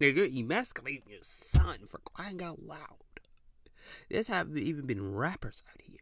Nigga, 0.00 0.28
emasculating 0.38 1.10
your 1.10 1.22
son 1.22 1.86
for 1.88 1.98
crying 1.98 2.42
out 2.42 2.62
loud. 2.62 2.98
There's 4.10 4.26
have 4.28 4.56
even 4.56 4.86
been 4.86 5.14
rappers 5.14 5.62
out 5.70 5.80
here 5.80 6.00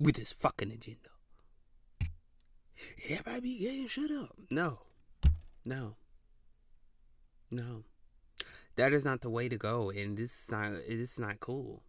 with 0.00 0.16
this 0.16 0.32
fucking 0.32 0.72
agenda. 0.72 1.10
Everybody 3.08 3.40
be 3.40 3.58
getting 3.58 3.88
shut 3.88 4.10
up. 4.10 4.36
No. 4.50 4.78
No. 5.64 5.96
No. 7.50 7.84
That 8.76 8.92
is 8.92 9.04
not 9.04 9.20
the 9.20 9.30
way 9.30 9.48
to 9.48 9.56
go, 9.56 9.90
and 9.90 10.16
this 10.16 10.32
is 10.32 10.50
not 10.50 10.72
this 10.72 11.12
is 11.12 11.18
not 11.18 11.40
cool. 11.40 11.82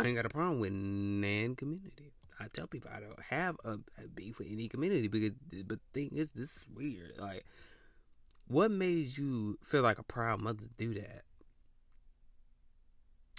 I 0.00 0.06
ain't 0.06 0.16
got 0.16 0.26
a 0.26 0.30
problem 0.30 0.60
with 0.60 0.72
nan 0.72 1.56
community. 1.56 2.12
I 2.40 2.46
tell 2.52 2.66
people 2.66 2.90
I 2.92 3.00
don't 3.00 3.22
have 3.28 3.56
a, 3.64 3.78
a 4.02 4.08
beef 4.14 4.38
with 4.38 4.48
any 4.50 4.68
community 4.68 5.08
because 5.08 5.32
but 5.66 5.78
the 5.92 6.00
thing 6.00 6.10
is 6.16 6.28
this 6.34 6.56
is 6.56 6.64
weird. 6.74 7.12
Like 7.18 7.44
what 8.48 8.70
made 8.70 9.16
you 9.16 9.58
feel 9.62 9.82
like 9.82 9.98
a 9.98 10.02
proud 10.02 10.40
mother 10.40 10.62
to 10.62 10.68
do 10.76 10.94
that? 10.94 11.22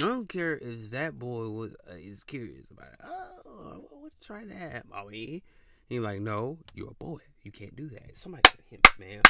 I 0.01 0.07
don't 0.07 0.27
care 0.27 0.57
if 0.57 0.89
that 0.91 1.19
boy 1.19 1.49
was 1.49 1.75
uh, 1.89 1.95
is 1.95 2.23
curious 2.23 2.71
about 2.71 2.93
it. 2.93 2.99
Oh, 3.03 3.73
I 3.73 3.77
want 3.95 4.13
to 4.19 4.27
try 4.27 4.43
that, 4.45 4.87
mommy. 4.89 5.43
He's 5.87 5.99
like, 5.99 6.19
no, 6.19 6.57
you're 6.73 6.89
a 6.89 6.95
boy. 6.95 7.19
You 7.43 7.51
can't 7.51 7.75
do 7.75 7.87
that. 7.89 8.17
Somebody 8.17 8.49
hit 8.69 8.81
me, 8.99 9.05
man. 9.05 9.21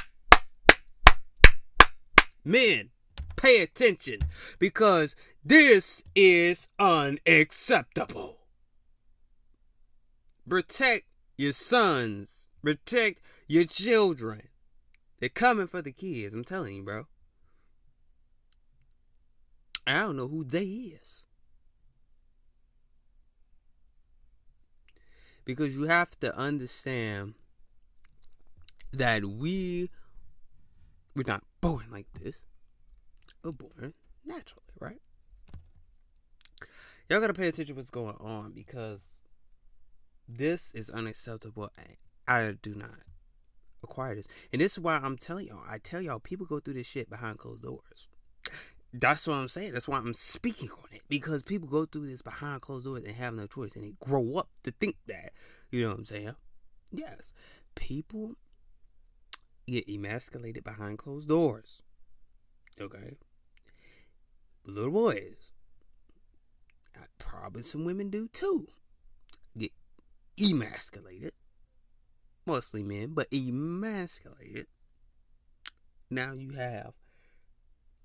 Men, 2.46 2.90
pay 3.44 3.62
attention 3.62 4.20
because 4.58 5.18
this 5.44 6.02
is 6.16 6.66
unacceptable. 6.80 8.38
Protect 10.48 11.04
your 11.38 11.52
sons. 11.52 12.48
Protect 12.64 13.20
your 13.48 13.66
children. 13.66 14.44
They're 15.20 15.28
coming 15.28 15.68
for 15.68 15.82
the 15.82 15.92
kids. 15.92 16.34
I'm 16.34 16.46
telling 16.46 16.78
you, 16.78 16.84
bro. 16.84 17.08
I 19.86 20.00
don't 20.00 20.16
know 20.16 20.30
who 20.30 20.46
they 20.46 20.64
is. 20.64 21.26
Because 25.44 25.78
you 25.78 25.84
have 25.84 26.18
to 26.22 26.34
understand 26.38 27.34
that 28.94 29.26
we 29.26 29.90
we're 31.14 31.26
not 31.28 31.44
born 31.60 31.88
like 31.92 32.08
this. 32.14 32.44
Born 33.44 33.94
naturally, 34.26 34.64
right? 34.80 35.02
Y'all 37.10 37.20
gotta 37.20 37.34
pay 37.34 37.50
attention 37.50 37.76
to 37.76 37.80
what's 37.80 37.90
going 37.90 38.16
on 38.22 38.54
because 38.54 39.02
this 40.28 40.72
is 40.74 40.90
unacceptable. 40.90 41.70
I 42.28 42.56
do 42.62 42.74
not 42.74 43.02
acquire 43.84 44.16
this. 44.16 44.28
And 44.54 44.62
this 44.62 44.74
is 44.74 44.80
why 44.80 44.96
I'm 44.96 45.18
telling 45.18 45.48
y'all. 45.48 45.64
I 45.68 45.78
tell 45.78 46.02
y'all, 46.02 46.20
people 46.20 46.46
go 46.46 46.60
through 46.60 46.76
this 46.76 46.88
shit 46.88 47.10
behind 47.10 47.40
closed 47.40 47.64
doors. 47.64 48.08
That's 48.94 49.28
what 49.28 49.36
I'm 49.36 49.50
saying. 49.50 49.74
That's 49.74 49.88
why 49.88 49.98
I'm 49.98 50.14
speaking 50.14 50.70
on 50.70 50.94
it. 50.94 51.02
Because 51.10 51.44
people 51.44 51.68
go 51.68 51.86
through 51.86 52.08
this 52.10 52.22
behind 52.22 52.62
closed 52.62 52.86
doors 52.86 53.04
and 53.04 53.14
have 53.14 53.34
no 53.34 53.48
choice. 53.48 53.76
And 53.76 53.84
they 53.84 53.94
grow 54.00 54.36
up 54.38 54.50
to 54.64 54.72
think 54.72 54.96
that. 55.08 55.34
You 55.72 55.82
know 55.82 55.90
what 55.90 55.98
I'm 55.98 56.06
saying? 56.06 56.36
Yes. 56.92 57.34
People 57.76 58.36
get 59.68 59.90
emasculated 59.90 60.64
behind 60.64 61.00
closed 61.00 61.28
doors. 61.28 61.82
Okay? 62.80 63.18
Little 64.66 64.92
boys. 64.92 65.52
Uh, 66.96 67.06
probably 67.18 67.64
some 67.64 67.86
women 67.86 68.10
do 68.10 68.28
too. 68.28 68.68
Get 69.58 69.72
emasculated. 70.40 71.34
Mostly 72.46 72.84
men, 72.84 73.14
but 73.14 73.28
emasculated. 73.32 74.68
Now 76.10 76.34
you 76.34 76.52
have 76.52 76.94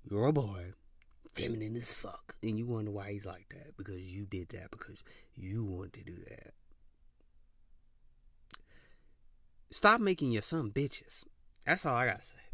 you're 0.09 0.27
a 0.27 0.33
boy, 0.33 0.73
feminine 1.35 1.75
as 1.75 1.93
fuck, 1.93 2.35
and 2.41 2.57
you 2.57 2.65
wonder 2.65 2.91
why 2.91 3.11
he's 3.11 3.25
like 3.25 3.47
that 3.49 3.77
because 3.77 3.99
you 3.99 4.25
did 4.25 4.49
that 4.49 4.71
because 4.71 5.03
you 5.35 5.63
want 5.63 5.93
to 5.93 6.03
do 6.03 6.15
that. 6.29 6.53
Stop 9.71 10.01
making 10.01 10.31
your 10.31 10.41
son 10.41 10.71
bitches. 10.71 11.25
That's 11.65 11.85
all 11.85 11.95
I 11.95 12.07
gotta 12.07 12.23
say. 12.23 12.48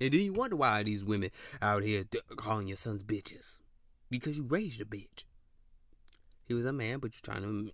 And 0.00 0.12
then 0.12 0.20
you 0.20 0.32
wonder 0.32 0.56
why 0.56 0.82
these 0.82 1.04
women 1.04 1.30
out 1.60 1.82
here 1.82 2.04
calling 2.36 2.68
your 2.68 2.76
sons 2.76 3.02
bitches. 3.02 3.58
Because 4.10 4.36
you 4.36 4.44
raised 4.44 4.80
a 4.80 4.84
bitch. 4.84 5.24
He 6.46 6.54
was 6.54 6.64
a 6.64 6.72
man, 6.72 6.98
but 6.98 7.12
you're 7.14 7.34
trying 7.34 7.42
to, 7.42 7.72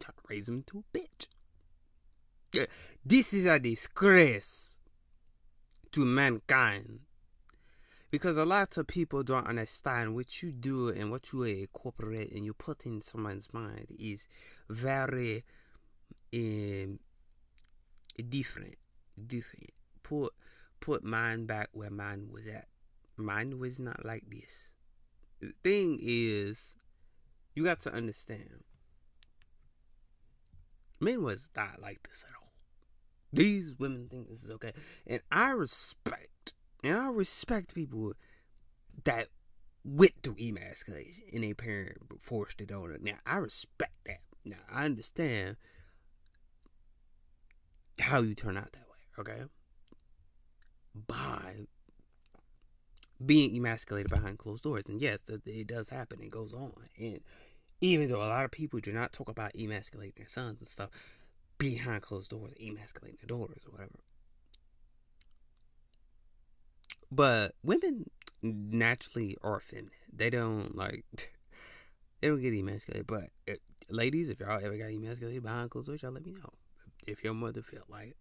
trying 0.00 0.16
to 0.16 0.22
raise 0.28 0.48
him 0.48 0.56
into 0.56 0.78
a 0.78 0.98
bitch. 0.98 2.66
This 3.04 3.32
is 3.32 3.46
a 3.46 3.58
disgrace 3.58 4.80
to 5.92 6.04
mankind. 6.04 7.00
Because 8.10 8.36
a 8.36 8.44
lot 8.44 8.76
of 8.76 8.86
people 8.86 9.22
don't 9.22 9.46
understand 9.46 10.14
what 10.14 10.42
you 10.42 10.52
do 10.52 10.88
and 10.88 11.10
what 11.10 11.32
you 11.32 11.44
incorporate 11.44 12.32
and 12.32 12.44
you 12.44 12.52
put 12.52 12.84
in 12.84 13.00
someone's 13.00 13.48
mind 13.54 13.86
is 13.98 14.28
very 14.68 15.44
um, 16.34 16.98
different. 18.28 18.76
Different. 19.26 19.70
Put 20.02 20.34
put 20.82 21.02
mine 21.02 21.46
back 21.46 21.70
where 21.72 21.90
mine 21.90 22.28
was 22.30 22.46
at. 22.46 22.66
Mine 23.16 23.58
was 23.58 23.78
not 23.78 24.04
like 24.04 24.24
this. 24.28 24.72
The 25.40 25.52
thing 25.64 25.98
is, 26.02 26.74
you 27.54 27.64
got 27.64 27.80
to 27.80 27.92
understand. 27.92 28.64
Men 31.00 31.22
was 31.22 31.48
not 31.56 31.80
like 31.80 32.06
this 32.08 32.24
at 32.28 32.34
all. 32.36 32.52
These 33.32 33.74
women 33.78 34.08
think 34.10 34.28
this 34.28 34.42
is 34.42 34.50
okay. 34.50 34.72
And 35.06 35.22
I 35.30 35.50
respect, 35.50 36.52
and 36.84 36.96
I 36.96 37.08
respect 37.08 37.74
people 37.74 38.12
that 39.04 39.28
went 39.84 40.12
through 40.22 40.36
emasculation 40.40 41.24
and 41.32 41.42
their 41.42 41.54
parent 41.54 41.96
forced 42.20 42.60
it 42.60 42.70
on 42.70 42.92
them. 42.92 43.02
Now, 43.02 43.18
I 43.24 43.36
respect 43.36 43.94
that. 44.06 44.20
Now 44.44 44.58
I 44.72 44.84
understand 44.84 45.56
how 47.98 48.20
you 48.20 48.34
turn 48.34 48.56
out 48.56 48.72
that 48.72 48.86
way, 48.88 48.98
okay? 49.18 49.44
By 50.94 51.66
being 53.24 53.54
emasculated 53.54 54.10
behind 54.10 54.38
closed 54.38 54.64
doors. 54.64 54.84
And 54.88 55.00
yes, 55.00 55.20
it, 55.28 55.42
it 55.46 55.66
does 55.66 55.88
happen. 55.88 56.20
It 56.22 56.30
goes 56.30 56.52
on. 56.52 56.72
And 56.98 57.20
even 57.80 58.08
though 58.08 58.22
a 58.22 58.28
lot 58.28 58.44
of 58.44 58.50
people 58.50 58.80
do 58.80 58.92
not 58.92 59.12
talk 59.12 59.28
about 59.28 59.52
emasculating 59.54 60.14
their 60.16 60.28
sons 60.28 60.58
and 60.60 60.68
stuff 60.68 60.90
behind 61.58 62.02
closed 62.02 62.30
doors, 62.30 62.52
emasculating 62.60 63.18
their 63.20 63.36
daughters 63.36 63.62
or 63.66 63.72
whatever. 63.72 63.98
But 67.10 67.54
women 67.62 68.06
naturally 68.42 69.36
are. 69.42 69.60
They 70.12 70.30
don't 70.30 70.76
like 70.76 71.04
they 72.20 72.28
don't 72.28 72.40
get 72.40 72.54
emasculated. 72.54 73.06
But 73.06 73.30
if, 73.46 73.58
ladies, 73.90 74.30
if 74.30 74.40
y'all 74.40 74.64
ever 74.64 74.76
got 74.76 74.90
emasculated 74.90 75.42
behind 75.42 75.70
closed 75.70 75.88
doors, 75.88 76.02
y'all 76.02 76.12
let 76.12 76.24
me 76.24 76.32
know. 76.32 76.50
If 77.06 77.22
your 77.22 77.34
mother 77.34 77.62
felt 77.62 77.90
like 77.90 78.16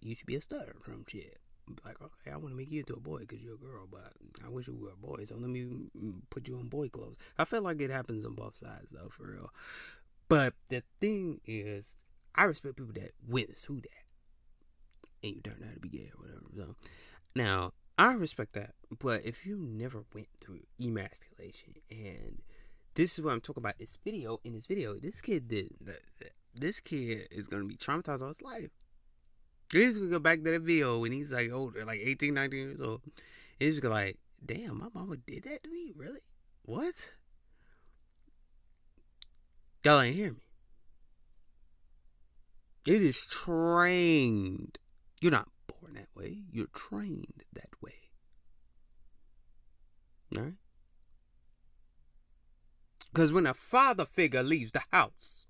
you 0.00 0.14
should 0.14 0.26
be 0.26 0.36
a 0.36 0.40
stud 0.40 0.68
from 0.80 1.04
shit, 1.08 1.38
like 1.84 2.00
okay, 2.00 2.32
I 2.32 2.36
want 2.36 2.50
to 2.50 2.56
make 2.56 2.70
you 2.70 2.80
into 2.80 2.94
a 2.94 3.00
boy 3.00 3.20
because 3.20 3.40
you're 3.40 3.54
a 3.54 3.58
girl, 3.58 3.86
but 3.90 4.12
I 4.44 4.48
wish 4.48 4.66
you 4.66 4.74
were 4.74 4.90
a 4.90 4.96
boy, 4.96 5.24
so 5.24 5.36
let 5.36 5.50
me 5.50 5.60
mm, 5.62 6.14
put 6.30 6.48
you 6.48 6.56
on 6.56 6.68
boy 6.68 6.88
clothes. 6.88 7.16
I 7.38 7.44
feel 7.44 7.62
like 7.62 7.80
it 7.80 7.90
happens 7.90 8.24
on 8.24 8.34
both 8.34 8.56
sides 8.56 8.90
though, 8.92 9.08
for 9.10 9.30
real. 9.30 9.50
But 10.28 10.54
the 10.68 10.82
thing 11.00 11.40
is, 11.46 11.94
I 12.34 12.44
respect 12.44 12.76
people 12.76 12.94
that 12.94 13.12
went 13.28 13.56
through 13.56 13.82
that 13.82 14.02
and 15.22 15.36
you 15.36 15.40
turned 15.42 15.62
out 15.62 15.74
to 15.74 15.80
be 15.80 15.88
gay 15.88 16.10
or 16.14 16.24
whatever. 16.24 16.46
So 16.56 16.74
now 17.34 17.72
I 17.98 18.12
respect 18.12 18.54
that, 18.54 18.74
but 18.98 19.24
if 19.24 19.46
you 19.46 19.56
never 19.56 20.04
went 20.14 20.28
through 20.40 20.60
emasculation, 20.80 21.74
and 21.90 22.42
this 22.94 23.18
is 23.18 23.24
what 23.24 23.32
I'm 23.32 23.40
talking 23.40 23.62
about, 23.62 23.78
this 23.78 23.96
video. 24.04 24.38
In 24.44 24.54
this 24.54 24.66
video, 24.66 24.98
this 24.98 25.20
kid 25.20 25.48
did. 25.48 25.70
This 26.54 26.80
kid 26.80 27.28
is 27.30 27.46
gonna 27.46 27.64
be 27.64 27.76
traumatized 27.76 28.22
all 28.22 28.28
his 28.28 28.42
life. 28.42 28.70
He's 29.72 29.96
gonna 29.96 30.10
go 30.10 30.18
back 30.18 30.44
to 30.44 30.50
that 30.50 30.62
video 30.62 30.98
when 30.98 31.12
he's 31.12 31.32
like 31.32 31.50
older, 31.50 31.84
like 31.84 32.00
18, 32.02 32.34
19 32.34 32.58
years 32.58 32.80
old. 32.80 33.00
He's 33.58 33.80
gonna 33.80 33.94
like, 33.94 34.18
damn, 34.44 34.78
my 34.78 34.88
mama 34.94 35.16
did 35.16 35.44
that 35.44 35.62
to 35.64 35.70
me? 35.70 35.92
Really? 35.96 36.20
What? 36.62 36.94
Y'all 39.82 40.00
ain't 40.00 40.14
hear 40.14 40.32
me. 40.32 40.42
It 42.84 43.02
is 43.02 43.24
trained. 43.24 44.78
You're 45.20 45.32
not 45.32 45.48
born 45.66 45.94
that 45.94 46.08
way. 46.14 46.42
You're 46.50 46.66
trained 46.74 47.44
that 47.54 47.70
way. 47.80 47.94
Alright? 50.36 50.54
Because 53.12 53.32
when 53.32 53.46
a 53.46 53.54
father 53.54 54.04
figure 54.04 54.42
leaves 54.42 54.72
the 54.72 54.82
house, 54.90 55.46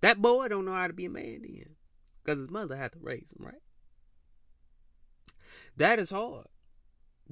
that 0.00 0.22
boy 0.22 0.48
don't 0.48 0.64
know 0.64 0.74
how 0.74 0.86
to 0.86 0.92
be 0.92 1.06
a 1.06 1.10
man 1.10 1.42
then. 1.42 1.76
Because 2.28 2.42
his 2.42 2.50
mother 2.50 2.76
had 2.76 2.92
to 2.92 2.98
raise 3.00 3.32
him, 3.32 3.46
right? 3.46 3.62
That 5.78 5.98
is 5.98 6.10
hard. 6.10 6.44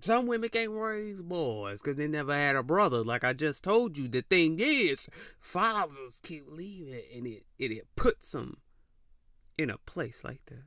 Some 0.00 0.26
women 0.26 0.48
can't 0.48 0.70
raise 0.70 1.20
boys 1.20 1.82
because 1.82 1.98
they 1.98 2.08
never 2.08 2.32
had 2.32 2.56
a 2.56 2.62
brother. 2.62 3.04
Like 3.04 3.22
I 3.22 3.34
just 3.34 3.62
told 3.62 3.98
you, 3.98 4.08
the 4.08 4.22
thing 4.22 4.56
is, 4.58 5.10
fathers 5.38 6.18
keep 6.22 6.44
leaving, 6.48 7.02
and 7.14 7.26
it 7.26 7.44
it, 7.58 7.72
it 7.72 7.88
puts 7.94 8.32
them 8.32 8.56
in 9.58 9.68
a 9.68 9.76
place 9.76 10.24
like 10.24 10.40
that. 10.46 10.64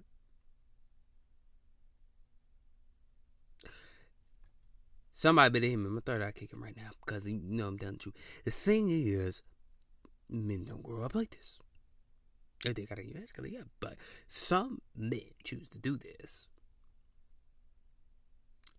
Somebody 5.12 5.54
better 5.54 5.72
hit 5.72 5.78
me. 5.78 5.90
My 5.90 6.02
third 6.06 6.22
eye 6.22 6.34
kicking 6.34 6.62
right 6.62 6.78
now 6.78 6.92
because 7.04 7.26
you 7.26 7.42
know 7.44 7.70
I'm 7.70 7.78
the 7.78 7.94
truth. 7.94 8.16
The 8.46 8.52
thing 8.52 8.92
is, 8.92 9.42
men 10.30 10.66
don't 10.66 10.84
grow 10.84 11.02
up 11.02 11.16
like 11.16 11.32
this. 11.32 11.58
They 12.64 12.86
gotta 12.86 13.04
emasculate, 13.04 13.54
yeah, 13.54 13.64
but 13.80 13.96
some 14.28 14.82
men 14.96 15.22
choose 15.44 15.70
to 15.70 15.78
do 15.78 15.98
this. 15.98 16.48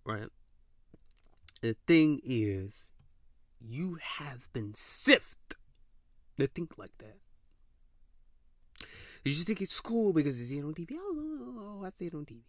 Right? 0.04 0.28
The 1.62 1.76
thing 1.86 2.20
is, 2.24 2.90
you 3.60 3.98
have 4.02 4.52
been 4.52 4.74
sifted 4.76 5.56
to 6.38 6.46
think 6.46 6.76
like 6.78 6.96
that. 6.98 7.18
You 9.24 9.32
just 9.32 9.46
think 9.46 9.60
it's 9.60 9.80
cool 9.80 10.12
because 10.12 10.40
you 10.40 10.46
see 10.46 10.58
it 10.58 10.64
on 10.64 10.74
TV. 10.74 10.92
Oh 10.94 11.14
oh, 11.14 11.18
oh, 11.18 11.54
oh, 11.58 11.80
oh, 11.82 11.86
I 11.86 11.90
see 11.98 12.06
it 12.06 12.14
on 12.14 12.24
TV. 12.24 12.40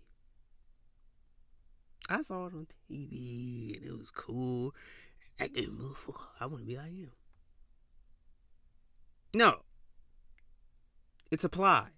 I 2.09 2.23
saw 2.23 2.47
it 2.47 2.53
on 2.53 2.67
TV 2.89 3.77
and 3.77 3.85
it 3.85 3.97
was 3.97 4.09
cool. 4.11 4.73
I 5.39 5.47
can 5.47 5.71
move. 5.77 5.97
I 6.39 6.45
want 6.45 6.61
to 6.61 6.67
be 6.67 6.77
like 6.77 6.93
him. 6.93 7.11
No. 9.33 9.59
It's 11.31 11.45
applied. 11.45 11.91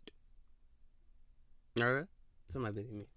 Alright? 1.79 2.05
Somebody 2.47 2.75
better 2.75 2.87
hit 2.87 2.95
me. 2.95 3.07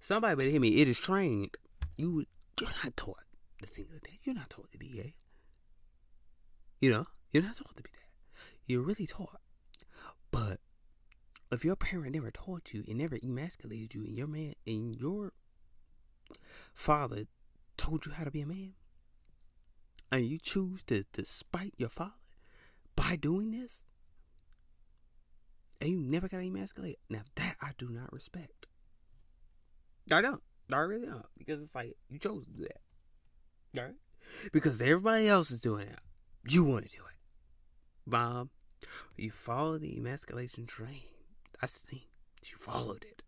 Somebody 0.00 0.36
better 0.36 0.50
hit 0.50 0.60
me. 0.60 0.76
It 0.80 0.88
is 0.88 0.98
trained. 0.98 1.50
You 1.98 2.24
you're 2.58 2.70
not 2.82 2.96
taught 2.96 3.20
to 3.60 3.68
think 3.68 3.88
like 3.92 4.02
that. 4.02 4.18
You're 4.22 4.34
not 4.34 4.48
taught 4.48 4.72
to 4.72 4.78
be 4.78 4.88
gay. 4.88 5.14
You 6.80 6.92
know? 6.92 7.04
You're 7.30 7.42
not 7.42 7.56
taught 7.56 7.76
to 7.76 7.82
be 7.82 7.90
that. 7.92 8.40
You're 8.66 8.80
really 8.80 9.06
taught. 9.06 9.40
But 10.30 10.60
if 11.52 11.62
your 11.62 11.76
parent 11.76 12.14
never 12.14 12.30
taught 12.30 12.72
you 12.72 12.84
and 12.88 12.96
never 12.96 13.18
emasculated 13.22 13.94
you 13.94 14.04
and 14.04 14.16
your 14.16 14.26
man 14.26 14.54
and 14.66 14.96
your 14.96 15.32
father 16.74 17.26
told 17.76 18.06
you 18.06 18.12
how 18.12 18.24
to 18.24 18.30
be 18.30 18.40
a 18.40 18.46
man 18.46 18.72
and 20.10 20.24
you 20.24 20.38
choose 20.38 20.82
to, 20.84 21.04
to 21.12 21.26
spite 21.26 21.74
your 21.76 21.90
father 21.90 22.23
by 22.96 23.16
doing 23.16 23.50
this 23.50 23.82
and 25.80 25.90
you 25.90 25.98
never 25.98 26.28
got 26.28 26.40
emasculated 26.40 26.98
now 27.10 27.22
that 27.34 27.56
i 27.60 27.70
do 27.78 27.88
not 27.88 28.12
respect 28.12 28.66
i 30.12 30.20
don't 30.20 30.42
i 30.72 30.78
really 30.78 31.06
don't 31.06 31.26
because 31.36 31.60
it's 31.60 31.74
like 31.74 31.96
you 32.08 32.18
chose 32.18 32.44
to 32.44 32.52
do 32.52 32.62
that 32.62 33.80
all 33.80 33.86
right 33.86 33.94
because 34.52 34.80
everybody 34.80 35.28
else 35.28 35.50
is 35.50 35.60
doing 35.60 35.86
it 35.86 35.98
you 36.46 36.64
want 36.64 36.84
to 36.88 36.96
do 36.96 37.02
it 37.02 38.10
mom 38.10 38.50
you 39.16 39.30
follow 39.30 39.78
the 39.78 39.96
emasculation 39.96 40.66
train 40.66 41.02
that's 41.64 41.80
the 41.80 41.86
thing. 41.88 42.02
She 42.42 42.54
followed 42.56 43.04
it. 43.08 43.22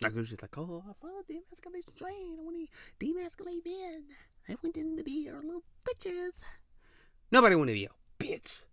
Like 0.00 0.12
it 0.12 0.16
was 0.16 0.30
just 0.30 0.40
like, 0.40 0.56
oh, 0.56 0.82
I 0.88 0.92
followed 0.98 1.26
the 1.28 1.36
emasculation 1.36 1.92
train. 1.94 2.38
I 2.38 2.42
want 2.42 2.56
to 2.56 3.04
demasculate 3.04 3.66
men. 3.66 4.04
I 4.48 4.56
went 4.62 4.78
in 4.78 4.96
to 4.96 5.04
be 5.04 5.28
our 5.28 5.42
little 5.42 5.62
bitches. 5.84 6.32
Nobody 7.30 7.54
want 7.54 7.68
to 7.68 7.74
be 7.74 7.84
a 7.84 7.90
bitch. 8.18 8.64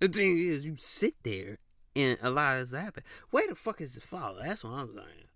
The 0.00 0.08
thing 0.08 0.38
is, 0.38 0.66
you 0.66 0.76
sit 0.76 1.14
there 1.22 1.58
and 1.94 2.18
allow 2.22 2.58
this 2.58 2.70
to 2.70 2.80
happen. 2.80 3.04
Where 3.30 3.46
the 3.46 3.54
fuck 3.54 3.80
is 3.80 3.94
his 3.94 4.04
father? 4.04 4.40
That's 4.42 4.64
what 4.64 4.72
I'm 4.72 4.92
saying. 4.92 5.28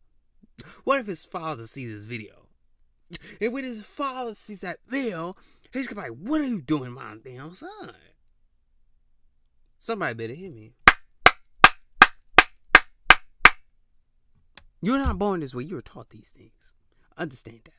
What 0.85 1.01
if 1.01 1.07
his 1.07 1.25
father 1.25 1.67
sees 1.67 1.95
this 1.95 2.07
video? 2.07 2.49
And 3.41 3.53
when 3.53 3.65
his 3.65 3.85
father 3.85 4.35
sees 4.35 4.61
that 4.61 4.79
video, 4.89 5.37
he's 5.73 5.87
gonna 5.87 6.03
be 6.03 6.11
like, 6.11 6.19
what 6.19 6.41
are 6.41 6.47
you 6.47 6.61
doing, 6.61 6.93
my 6.93 7.17
damn 7.23 7.55
son? 7.55 7.95
Somebody 9.77 10.15
better 10.15 10.35
hear 10.35 10.51
me. 10.51 10.73
You're 14.81 14.99
not 14.99 15.19
born 15.19 15.41
this 15.41 15.55
way. 15.55 15.65
You 15.65 15.77
were 15.77 15.83
taught 15.83 16.11
these 16.11 16.31
things. 16.35 16.73
Understand 17.19 17.61
that. 17.65 17.73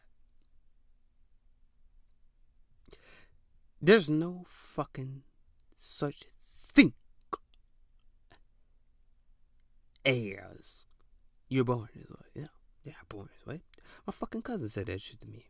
There's 3.81 4.09
no 4.09 4.45
fucking 4.47 5.23
such 5.77 6.23
thing 6.75 6.93
as 10.05 10.85
you're 11.49 11.63
born 11.63 11.87
this 11.95 12.09
way. 12.09 12.25
Yeah, 12.35 12.47
you're 12.83 12.95
born 13.09 13.29
this 13.33 13.47
way. 13.47 13.61
My 14.05 14.11
fucking 14.11 14.41
cousin 14.43 14.69
said 14.69 14.87
that 14.87 15.01
shit 15.01 15.19
to 15.21 15.27
me. 15.27 15.45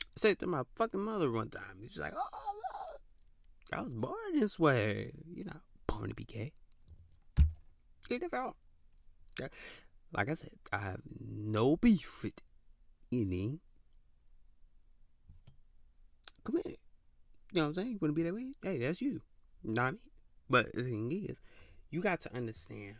I 0.00 0.16
said 0.16 0.30
it 0.32 0.38
to 0.40 0.46
my 0.46 0.62
fucking 0.74 1.00
mother 1.00 1.30
one 1.30 1.50
time. 1.50 1.80
She's 1.88 1.98
like, 1.98 2.12
oh, 2.16 2.98
I 3.72 3.80
was 3.82 3.90
born 3.90 4.14
this 4.34 4.58
way. 4.58 5.12
You're 5.32 5.46
not 5.46 5.62
born 5.86 6.08
to 6.08 6.14
be 6.14 6.24
gay. 6.24 6.52
You 8.08 8.18
never 8.18 8.36
are. 8.36 8.54
Like 10.12 10.28
I 10.28 10.34
said, 10.34 10.50
I 10.72 10.78
have 10.78 11.00
no 11.20 11.76
beef 11.76 12.22
with 12.24 12.34
any 13.12 13.60
community. 16.44 16.80
You 17.52 17.60
know 17.60 17.62
what 17.62 17.68
I'm 17.68 17.74
saying? 17.74 17.90
You 17.92 17.98
want 18.00 18.14
to 18.14 18.16
be 18.16 18.22
that 18.22 18.34
way? 18.34 18.54
Hey, 18.62 18.78
that's 18.78 19.02
you. 19.02 19.20
Not 19.64 19.94
me. 19.94 20.00
But 20.48 20.72
the 20.74 20.82
thing 20.82 21.10
is, 21.28 21.40
you 21.90 22.00
got 22.00 22.20
to 22.22 22.36
understand 22.36 22.96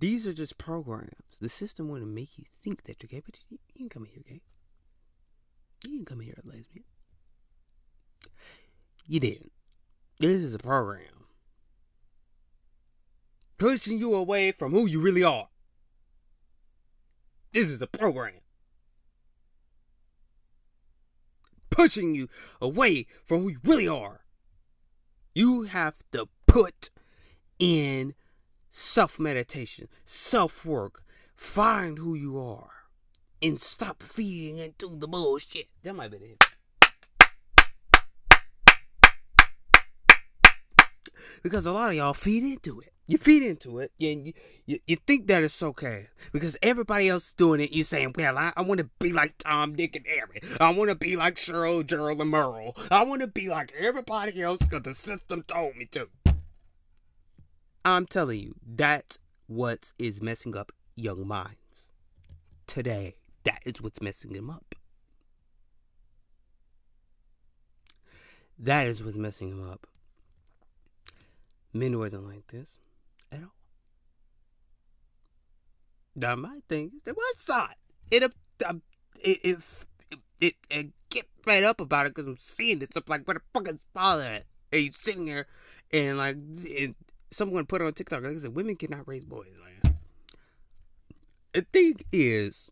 these 0.00 0.26
are 0.26 0.32
just 0.32 0.58
programs. 0.58 1.38
The 1.40 1.48
system 1.48 1.88
want 1.88 2.02
to 2.02 2.06
make 2.06 2.36
you 2.36 2.44
think 2.62 2.84
that 2.84 3.02
you're 3.02 3.08
gay, 3.08 3.22
but 3.24 3.38
you 3.48 3.58
didn't 3.74 3.90
come 3.90 4.04
here 4.04 4.22
gay. 4.26 4.42
You 5.82 5.90
didn't 5.90 6.06
come 6.06 6.20
here 6.20 6.34
a 6.42 6.46
lesbian. 6.46 6.84
You 9.06 9.20
didn't. 9.20 9.52
This 10.18 10.36
is 10.36 10.54
a 10.54 10.58
program 10.58 11.26
pushing 13.58 13.98
you 13.98 14.14
away 14.14 14.52
from 14.52 14.72
who 14.72 14.86
you 14.86 15.00
really 15.00 15.22
are. 15.22 15.48
This 17.52 17.68
is 17.68 17.80
a 17.80 17.86
program. 17.86 18.34
Pushing 21.74 22.14
you 22.14 22.28
away 22.60 23.04
from 23.26 23.42
who 23.42 23.48
you 23.50 23.58
really 23.64 23.88
are. 23.88 24.20
You 25.34 25.64
have 25.64 25.96
to 26.12 26.28
put 26.46 26.90
in 27.58 28.14
self 28.70 29.18
meditation, 29.18 29.88
self 30.04 30.64
work, 30.64 31.02
find 31.34 31.98
who 31.98 32.14
you 32.14 32.40
are, 32.40 32.70
and 33.42 33.60
stop 33.60 34.04
feeding 34.04 34.58
into 34.58 34.96
the 34.96 35.08
bullshit. 35.08 35.66
That 35.82 35.96
might 35.96 36.12
be 36.12 36.18
it. 36.18 36.44
Because 41.42 41.66
a 41.66 41.72
lot 41.72 41.90
of 41.90 41.96
y'all 41.96 42.14
feed 42.14 42.44
into 42.44 42.80
it. 42.80 42.93
You 43.06 43.18
feed 43.18 43.42
into 43.42 43.80
it, 43.80 43.92
and 44.00 44.26
you, 44.26 44.32
you, 44.64 44.78
you 44.86 44.96
think 45.06 45.26
that 45.26 45.44
it's 45.44 45.62
okay 45.62 46.06
because 46.32 46.56
everybody 46.62 47.08
else 47.10 47.28
is 47.28 47.32
doing 47.34 47.60
it. 47.60 47.72
You're 47.72 47.84
saying, 47.84 48.14
"Well, 48.16 48.38
I, 48.38 48.52
I 48.56 48.62
want 48.62 48.78
to 48.80 48.88
be 48.98 49.12
like 49.12 49.36
Tom, 49.38 49.76
Dick, 49.76 49.94
and 49.96 50.06
Harry. 50.06 50.40
I 50.58 50.70
want 50.70 50.88
to 50.88 50.94
be 50.94 51.16
like 51.16 51.36
Cheryl, 51.36 51.86
Gerald, 51.86 52.20
and 52.22 52.30
Merle. 52.30 52.74
I 52.90 53.04
want 53.04 53.20
to 53.20 53.26
be 53.26 53.50
like 53.50 53.74
everybody 53.78 54.42
else 54.42 54.58
because 54.58 54.82
the 54.82 54.94
system 54.94 55.42
told 55.46 55.76
me 55.76 55.84
to." 55.92 56.08
I'm 57.84 58.06
telling 58.06 58.40
you, 58.40 58.54
that's 58.66 59.18
what 59.46 59.92
is 59.98 60.22
messing 60.22 60.56
up 60.56 60.72
young 60.96 61.28
minds 61.28 61.90
today. 62.66 63.16
That 63.44 63.60
is 63.66 63.82
what's 63.82 64.00
messing 64.00 64.32
them 64.32 64.48
up. 64.48 64.74
That 68.58 68.86
is 68.86 69.04
what's 69.04 69.16
messing 69.16 69.50
them 69.50 69.68
up. 69.68 69.86
Men 71.74 71.98
wasn't 71.98 72.26
like 72.26 72.46
this 72.46 72.78
at 73.30 73.40
all. 73.42 73.52
Now 76.16 76.36
my 76.36 76.60
thing 76.68 76.92
is 76.96 77.02
that 77.04 77.16
was 77.16 77.44
not. 77.48 77.76
It, 78.10 78.22
uh, 78.22 78.74
it, 79.20 79.38
it, 79.42 79.58
it, 80.40 80.54
it, 80.70 80.86
get 81.10 81.26
fed 81.42 81.64
up 81.64 81.80
about 81.80 82.06
it 82.06 82.14
because 82.14 82.26
I'm 82.26 82.36
seeing 82.38 82.78
this 82.78 82.90
stuff 82.90 83.08
like, 83.08 83.26
where 83.26 83.34
the 83.34 83.40
fuck 83.52 83.68
is 83.68 83.80
father? 83.92 84.40
And 84.72 84.94
sitting 84.94 85.26
there 85.26 85.46
and 85.92 86.18
like, 86.18 86.36
and 86.36 86.94
someone 87.30 87.66
put 87.66 87.80
it 87.80 87.84
on 87.84 87.92
TikTok. 87.92 88.22
Like 88.22 88.36
I 88.36 88.38
said, 88.38 88.54
women 88.54 88.76
cannot 88.76 89.08
raise 89.08 89.24
boys. 89.24 89.48
Like, 89.60 89.94
the 91.52 91.62
thing 91.72 91.96
is, 92.12 92.70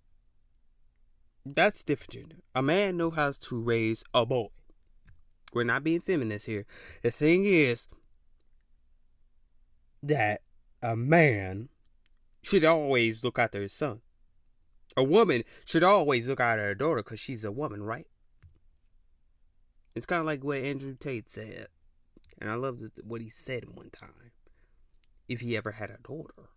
that's 1.45 1.83
different 1.83 2.11
gender. 2.11 2.37
A 2.55 2.63
man 2.63 2.97
knows 2.97 3.15
how 3.15 3.33
to 3.33 3.61
raise 3.61 4.03
a 4.15 4.27
boy. 4.27 4.49
We're 5.53 5.65
not 5.65 5.85
being 5.85 6.01
feminist 6.01 6.47
here. 6.47 6.67
The 7.03 7.11
thing 7.11 7.45
is 7.45 7.89
that 10.03 10.41
a 10.83 10.97
man 10.97 11.69
should 12.43 12.65
always 12.65 13.25
look 13.25 13.39
after 13.39 13.63
his 13.63 13.73
son. 13.73 14.01
A 14.97 15.03
woman 15.03 15.45
should 15.65 15.83
always 15.83 16.29
look 16.29 16.41
after 16.41 16.65
her 16.65 16.75
daughter 16.75 17.03
because 17.03 17.21
she's 17.21 17.45
a 17.45 17.53
woman, 17.53 17.83
right? 17.83 18.07
It's 19.95 20.07
kind 20.07 20.21
of 20.21 20.27
like 20.27 20.43
what 20.43 20.59
Andrew 20.59 20.95
Tate 20.99 21.31
said. 21.31 21.69
And 22.41 22.51
I 22.51 22.55
love 22.55 22.81
what 23.05 23.21
he 23.21 23.29
said 23.29 23.69
one 23.69 23.91
time. 23.91 24.33
If 25.29 25.41
he 25.41 25.57
ever 25.57 25.71
had 25.71 25.91
a 25.91 25.99
daughter, 26.03 26.51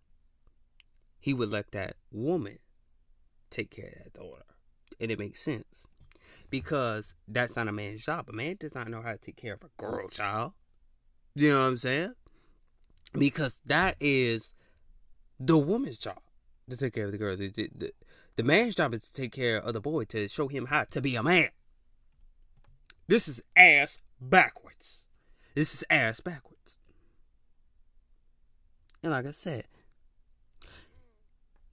he 1.20 1.32
would 1.32 1.50
let 1.50 1.70
that 1.72 1.96
woman 2.10 2.58
take 3.50 3.70
care 3.70 3.94
of 3.96 4.04
that 4.04 4.12
daughter. 4.14 4.44
And 5.00 5.10
it 5.10 5.18
makes 5.18 5.40
sense. 5.42 5.86
Because 6.50 7.14
that's 7.28 7.56
not 7.56 7.68
a 7.68 7.72
man's 7.72 8.04
job. 8.04 8.26
A 8.28 8.32
man 8.32 8.56
does 8.58 8.74
not 8.74 8.88
know 8.88 9.00
how 9.00 9.12
to 9.12 9.18
take 9.18 9.36
care 9.36 9.54
of 9.54 9.62
a 9.62 9.70
girl 9.76 10.08
child. 10.08 10.52
You 11.34 11.50
know 11.50 11.60
what 11.60 11.66
I'm 11.66 11.76
saying? 11.76 12.14
Because 13.12 13.56
that 13.66 13.96
is 14.00 14.54
the 15.38 15.58
woman's 15.58 15.98
job 15.98 16.20
to 16.68 16.76
take 16.76 16.94
care 16.94 17.06
of 17.06 17.12
the 17.12 17.18
girl. 17.18 17.36
The, 17.36 17.48
the, 17.48 17.92
the, 18.36 18.42
man's 18.42 18.74
job 18.74 18.94
is 18.94 19.02
to 19.02 19.14
take 19.14 19.32
care 19.32 19.58
of 19.58 19.72
the 19.72 19.80
boy, 19.80 20.04
to 20.06 20.28
show 20.28 20.48
him 20.48 20.66
how 20.66 20.84
to 20.84 21.00
be 21.00 21.16
a 21.16 21.22
man. 21.22 21.50
This 23.08 23.28
is 23.28 23.40
ass 23.54 23.98
backwards. 24.20 25.06
This 25.54 25.74
is 25.74 25.84
ass 25.90 26.20
backwards. 26.20 26.78
And 29.02 29.12
like 29.12 29.26
I 29.26 29.30
said, 29.30 29.64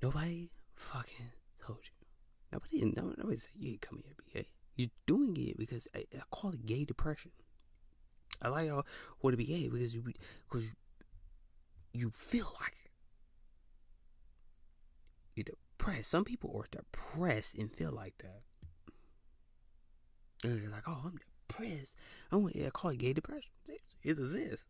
nobody 0.01 0.51
fucking 0.75 1.31
told 1.65 1.79
you. 1.83 1.89
Nobody, 2.51 2.93
nobody, 2.95 3.15
nobody 3.17 3.37
said 3.37 3.51
you 3.57 3.71
ain't 3.71 3.81
coming 3.81 4.03
here 4.05 4.13
to 4.15 4.23
be 4.23 4.39
gay. 4.39 4.47
You're 4.75 4.89
doing 5.07 5.35
it 5.37 5.57
because 5.57 5.87
I, 5.95 6.05
I 6.13 6.21
call 6.29 6.51
it 6.51 6.65
gay 6.65 6.85
depression. 6.85 7.31
I 8.41 8.49
like 8.49 8.67
y'all 8.67 8.85
want 9.21 9.33
to 9.33 9.37
be 9.37 9.45
gay 9.45 9.69
because 9.69 9.93
you 9.95 10.03
because 10.49 10.75
you 11.93 12.11
feel 12.11 12.51
like. 12.59 12.82
You're 15.35 15.45
depressed. 15.45 16.09
Some 16.11 16.25
people 16.25 16.55
are 16.57 16.67
depressed 16.71 17.57
and 17.57 17.71
feel 17.71 17.91
like 17.91 18.15
that. 18.19 18.41
And 20.43 20.61
they're 20.61 20.69
like, 20.69 20.83
oh, 20.87 21.01
I'm 21.05 21.19
depressed. 21.47 21.95
I 22.31 22.35
want 22.35 22.53
to 22.53 22.71
call 22.71 22.91
it 22.91 22.99
gay 22.99 23.13
depression. 23.13 23.51
It 23.67 24.19
exists. 24.19 24.65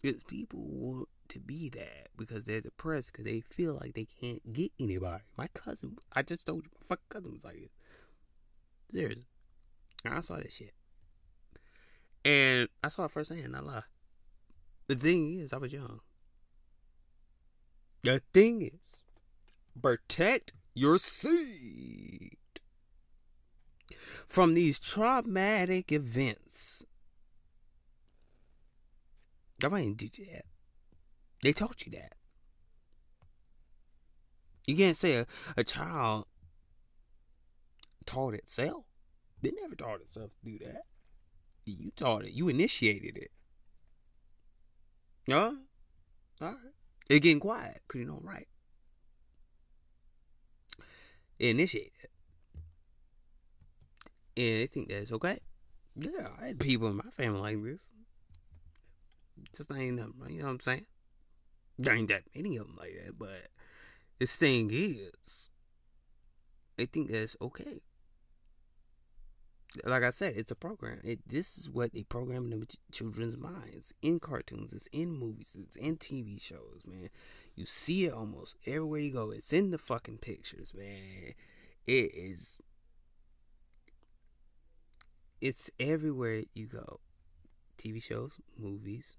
Because 0.00 0.22
people 0.22 0.60
want 0.60 1.08
to 1.28 1.40
be 1.40 1.70
that 1.70 2.08
because 2.16 2.44
they're 2.44 2.60
depressed 2.60 3.12
because 3.12 3.24
they 3.24 3.40
feel 3.40 3.78
like 3.80 3.94
they 3.94 4.06
can't 4.20 4.52
get 4.52 4.70
anybody. 4.78 5.22
My 5.36 5.48
cousin, 5.48 5.96
I 6.12 6.22
just 6.22 6.46
told 6.46 6.64
you, 6.64 6.70
my 6.74 6.86
fucking 6.88 7.04
cousin 7.08 7.32
was 7.32 7.44
like, 7.44 7.56
this. 7.56 9.00
seriously. 9.00 9.24
I 10.04 10.20
saw 10.20 10.36
that 10.36 10.52
shit. 10.52 10.74
And 12.24 12.68
I 12.82 12.88
saw 12.88 13.04
it 13.04 13.10
firsthand, 13.10 13.52
not 13.52 13.64
lie. 13.64 13.82
The 14.88 14.96
thing 14.96 15.38
is, 15.40 15.52
I 15.52 15.56
was 15.56 15.72
young. 15.72 16.00
The 18.02 18.20
thing 18.34 18.62
is, 18.62 19.03
protect 19.80 20.52
your 20.74 20.98
seed 20.98 22.36
from 24.26 24.54
these 24.54 24.80
traumatic 24.80 25.92
events. 25.92 26.84
Nobody 29.62 29.84
didn't 29.84 29.98
teach 29.98 30.18
you 30.18 30.26
that. 30.32 30.44
They 31.42 31.52
taught 31.52 31.86
you 31.86 31.92
that. 31.92 32.14
You 34.66 34.76
can't 34.76 34.96
say 34.96 35.14
a, 35.14 35.26
a 35.56 35.64
child 35.64 36.26
taught 38.06 38.34
itself. 38.34 38.84
They 39.42 39.52
never 39.60 39.74
taught 39.74 40.00
itself 40.00 40.30
to 40.42 40.50
do 40.50 40.58
that. 40.64 40.82
You 41.66 41.90
taught 41.94 42.24
it. 42.24 42.32
You 42.32 42.48
initiated 42.48 43.16
it. 43.16 43.30
No? 45.28 45.58
All 46.40 46.48
right. 46.48 46.56
It 47.08 47.20
getting 47.20 47.40
quiet 47.40 47.82
because 47.86 48.00
you 48.00 48.06
know 48.06 48.18
I'm 48.20 48.26
right. 48.26 48.48
It 51.38 51.48
initiated 51.48 51.92
it. 52.02 52.10
And 54.36 54.60
they 54.60 54.66
think 54.66 54.88
that's 54.88 55.12
okay. 55.12 55.40
Yeah, 55.96 56.28
I 56.40 56.48
had 56.48 56.60
people 56.60 56.88
in 56.88 56.96
my 56.96 57.10
family 57.12 57.40
like 57.40 57.62
this. 57.62 57.90
Just 59.56 59.70
ain't 59.70 59.96
nothing, 59.96 60.14
you 60.28 60.40
know 60.40 60.46
what 60.46 60.52
I'm 60.54 60.60
saying? 60.60 60.86
There 61.78 61.94
ain't 61.94 62.08
that 62.08 62.22
many 62.34 62.56
of 62.56 62.66
them 62.66 62.76
like 62.78 62.94
that, 63.04 63.18
but 63.18 63.48
this 64.18 64.34
thing 64.36 64.70
is, 64.72 65.48
they 66.76 66.86
think 66.86 67.10
that's 67.10 67.36
okay. 67.40 67.80
Like 69.84 70.04
I 70.04 70.10
said, 70.10 70.34
it's 70.36 70.52
a 70.52 70.56
program. 70.56 71.00
It, 71.02 71.28
this 71.28 71.58
is 71.58 71.68
what 71.68 71.92
they 71.92 72.04
program 72.04 72.52
in 72.52 72.60
the 72.60 72.66
children's 72.92 73.36
minds 73.36 73.92
in 74.02 74.20
cartoons, 74.20 74.72
it's 74.72 74.88
in 74.92 75.10
movies, 75.10 75.56
it's 75.60 75.76
in 75.76 75.96
TV 75.96 76.40
shows, 76.40 76.82
man. 76.86 77.10
You 77.54 77.66
see 77.66 78.06
it 78.06 78.12
almost 78.12 78.56
everywhere 78.66 79.00
you 79.00 79.12
go. 79.12 79.30
It's 79.30 79.52
in 79.52 79.70
the 79.70 79.78
fucking 79.78 80.18
pictures, 80.18 80.72
man. 80.74 81.34
It 81.86 82.14
is. 82.14 82.60
It's 85.40 85.70
everywhere 85.78 86.42
you 86.54 86.66
go. 86.66 87.00
TV 87.78 88.02
shows, 88.02 88.38
movies, 88.58 89.16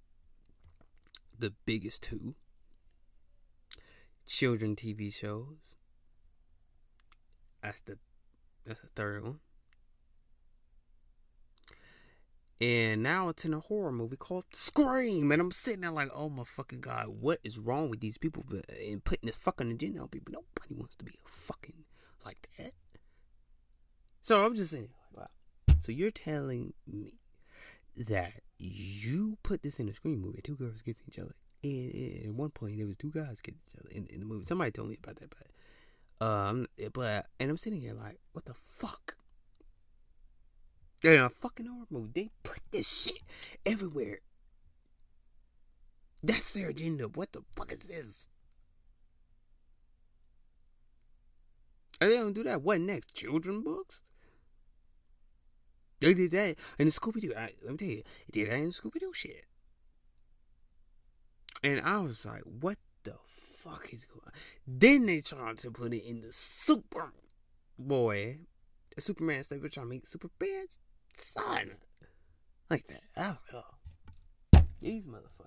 the 1.37 1.53
biggest 1.65 2.03
two 2.03 2.35
children 4.25 4.75
TV 4.75 5.13
shows. 5.13 5.75
That's 7.61 7.79
the 7.81 7.97
that's 8.65 8.81
the 8.81 8.87
third 8.95 9.23
one. 9.23 9.39
And 12.61 13.03
now 13.03 13.27
it's 13.27 13.43
in 13.43 13.53
a 13.53 13.59
horror 13.59 13.91
movie 13.91 14.15
called 14.15 14.45
Scream. 14.51 15.31
And 15.31 15.41
I'm 15.41 15.51
sitting 15.51 15.81
there 15.81 15.91
like, 15.91 16.09
oh 16.13 16.29
my 16.29 16.43
fucking 16.45 16.81
god, 16.81 17.07
what 17.07 17.39
is 17.43 17.59
wrong 17.59 17.89
with 17.89 17.99
these 17.99 18.17
people 18.17 18.45
and 18.81 19.03
putting 19.03 19.27
this 19.27 19.35
fucking 19.35 19.71
agenda 19.71 19.99
on 19.99 20.07
people? 20.07 20.33
Nobody 20.33 20.75
wants 20.75 20.95
to 20.95 21.05
be 21.05 21.19
fucking 21.25 21.83
like 22.23 22.47
that. 22.57 22.71
So 24.21 24.45
I'm 24.45 24.55
just 24.55 24.71
saying, 24.71 24.89
wow. 25.13 25.27
So 25.81 25.91
you're 25.91 26.11
telling 26.11 26.73
me 26.87 27.19
that 27.97 28.33
you 28.57 29.37
put 29.43 29.61
this 29.61 29.79
in 29.79 29.89
a 29.89 29.93
Scream 29.93 30.21
movie, 30.21 30.41
two 30.41 30.55
girls 30.55 30.81
kiss 30.81 30.95
each 31.07 31.19
other, 31.19 31.35
and 31.63 32.25
at 32.25 32.33
one 32.33 32.49
point 32.49 32.77
there 32.77 32.87
was 32.87 32.97
two 32.97 33.11
guys 33.11 33.41
kissing 33.41 33.59
each 33.67 33.79
other 33.79 33.89
in, 33.91 34.07
in 34.07 34.19
the 34.19 34.25
movie. 34.25 34.45
Somebody 34.45 34.71
told 34.71 34.89
me 34.89 34.97
about 35.01 35.17
that, 35.17 35.29
but 35.29 36.25
um, 36.25 36.67
but 36.93 37.27
and 37.39 37.51
I'm 37.51 37.57
sitting 37.57 37.81
here 37.81 37.93
like, 37.93 38.17
what 38.31 38.45
the 38.45 38.53
fuck? 38.53 39.15
They're 41.05 41.13
in 41.13 41.19
a 41.19 41.29
fucking 41.29 41.67
horror 41.67 41.85
movie, 41.91 42.09
they 42.15 42.29
put 42.41 42.61
this 42.71 42.91
shit 42.91 43.21
everywhere. 43.63 44.21
That's 46.23 46.51
their 46.53 46.69
agenda. 46.69 47.07
What 47.07 47.31
the 47.31 47.43
fuck 47.55 47.71
is 47.71 47.81
this? 47.81 48.27
And 52.01 52.11
they 52.11 52.15
don't 52.15 52.33
do 52.33 52.41
that. 52.45 52.63
What 52.63 52.81
next? 52.81 53.13
Children 53.13 53.61
books? 53.61 54.01
They 55.99 56.15
did 56.15 56.31
that 56.31 56.55
in 56.79 56.87
the 56.87 56.91
Scooby 56.91 57.21
Doo. 57.21 57.33
Let 57.35 57.53
me 57.69 57.77
tell 57.77 57.87
you, 57.87 58.03
they 58.33 58.39
did 58.41 58.49
that 58.49 58.55
in 58.55 58.71
Scooby 58.71 58.99
Doo 58.99 59.13
shit. 59.13 59.45
And 61.61 61.81
I 61.81 61.99
was 61.99 62.25
like, 62.25 62.41
what 62.61 62.79
the 63.03 63.13
fuck 63.57 63.93
is 63.93 64.05
going 64.05 64.21
on? 64.25 64.31
Then 64.65 65.05
they 65.05 65.21
tried 65.21 65.59
to 65.59 65.69
put 65.69 65.93
it 65.93 66.03
in 66.03 66.21
the 66.21 66.33
Super 66.33 67.13
Boy, 67.77 68.39
Superman 68.97 69.43
stuff, 69.43 69.61
which 69.61 69.77
I 69.77 69.83
mean, 69.83 70.01
Superman's 70.03 70.79
son. 71.35 71.71
Like 72.69 72.87
that. 72.87 73.01
Oh, 73.17 73.37
oh. 73.53 74.61
These 74.79 75.05
motherfuckers. 75.07 75.45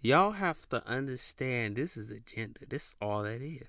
Y'all 0.00 0.32
have 0.32 0.68
to 0.68 0.86
understand 0.86 1.76
this 1.76 1.96
is 1.96 2.10
agenda. 2.10 2.60
This 2.68 2.88
is 2.88 2.94
all 3.00 3.22
that 3.22 3.40
is. 3.40 3.68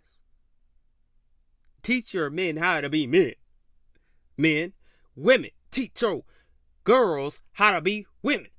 Teach 1.81 2.13
your 2.13 2.29
men 2.29 2.57
how 2.57 2.81
to 2.81 2.89
be 2.89 3.07
men. 3.07 3.35
Men, 4.37 4.73
women, 5.15 5.51
teach 5.71 6.01
your 6.01 6.23
girls 6.83 7.39
how 7.53 7.71
to 7.71 7.79
be 7.79 8.05
women. 8.21 8.49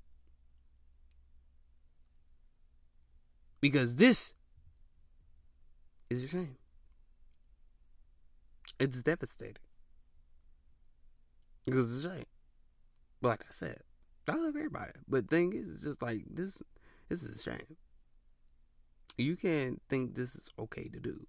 Because 3.61 3.97
this 3.97 4.33
is 6.09 6.25
a 6.25 6.29
shame. 6.29 6.57
It's 8.79 9.03
devastating. 9.03 9.57
Because 11.65 11.97
it's 11.97 12.07
a 12.07 12.17
shame. 12.17 12.27
Like 13.23 13.43
I 13.43 13.53
said, 13.53 13.81
I 14.29 14.37
love 14.37 14.57
everybody. 14.57 14.93
But 15.09 15.29
thing 15.29 15.53
is, 15.53 15.69
it's 15.69 15.85
just 15.85 16.03
like 16.03 16.25
this. 16.31 16.63
This 17.09 17.23
is 17.23 17.41
a 17.41 17.43
shame. 17.43 17.77
You 19.17 19.37
can't 19.37 19.81
think 19.89 20.15
this 20.15 20.35
is 20.35 20.51
okay 20.59 20.89
to 20.89 21.01
do. 21.01 21.27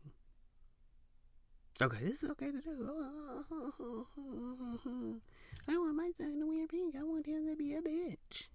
Okay, 1.81 1.99
this 2.01 2.23
is 2.23 2.31
okay 2.31 2.51
to 2.51 2.61
do. 2.61 2.89
I 5.69 5.77
want 5.77 5.95
my 5.95 6.11
son 6.17 6.39
to 6.39 6.47
wear 6.47 6.67
pink. 6.67 6.95
I 6.95 7.03
want 7.03 7.27
him 7.27 7.47
to 7.47 7.55
be 7.55 7.75
a 7.75 7.81
bitch. 7.81 8.47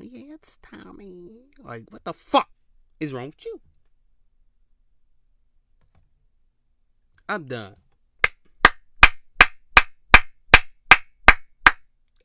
Yes, 0.00 0.58
Tommy. 0.60 1.44
Like, 1.58 1.84
what 1.90 2.04
the 2.04 2.12
fuck 2.12 2.48
is 2.98 3.12
wrong 3.12 3.26
with 3.26 3.44
you? 3.44 3.60
I'm 7.28 7.44
done. 7.44 7.76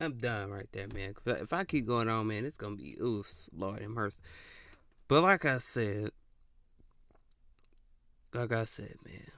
I'm 0.00 0.16
done 0.18 0.50
right 0.50 0.68
there, 0.72 0.88
man. 0.88 1.14
Cause 1.14 1.40
if 1.40 1.52
I 1.52 1.64
keep 1.64 1.86
going 1.86 2.08
on, 2.08 2.26
man, 2.26 2.44
it's 2.44 2.56
gonna 2.56 2.76
be 2.76 2.96
oofs, 3.00 3.48
Lord 3.56 3.82
and 3.82 3.92
mercy. 3.92 4.18
But 5.08 5.22
like 5.22 5.44
I 5.44 5.58
said, 5.58 6.10
like 8.32 8.52
I 8.52 8.64
said, 8.64 8.94
man, 9.04 9.30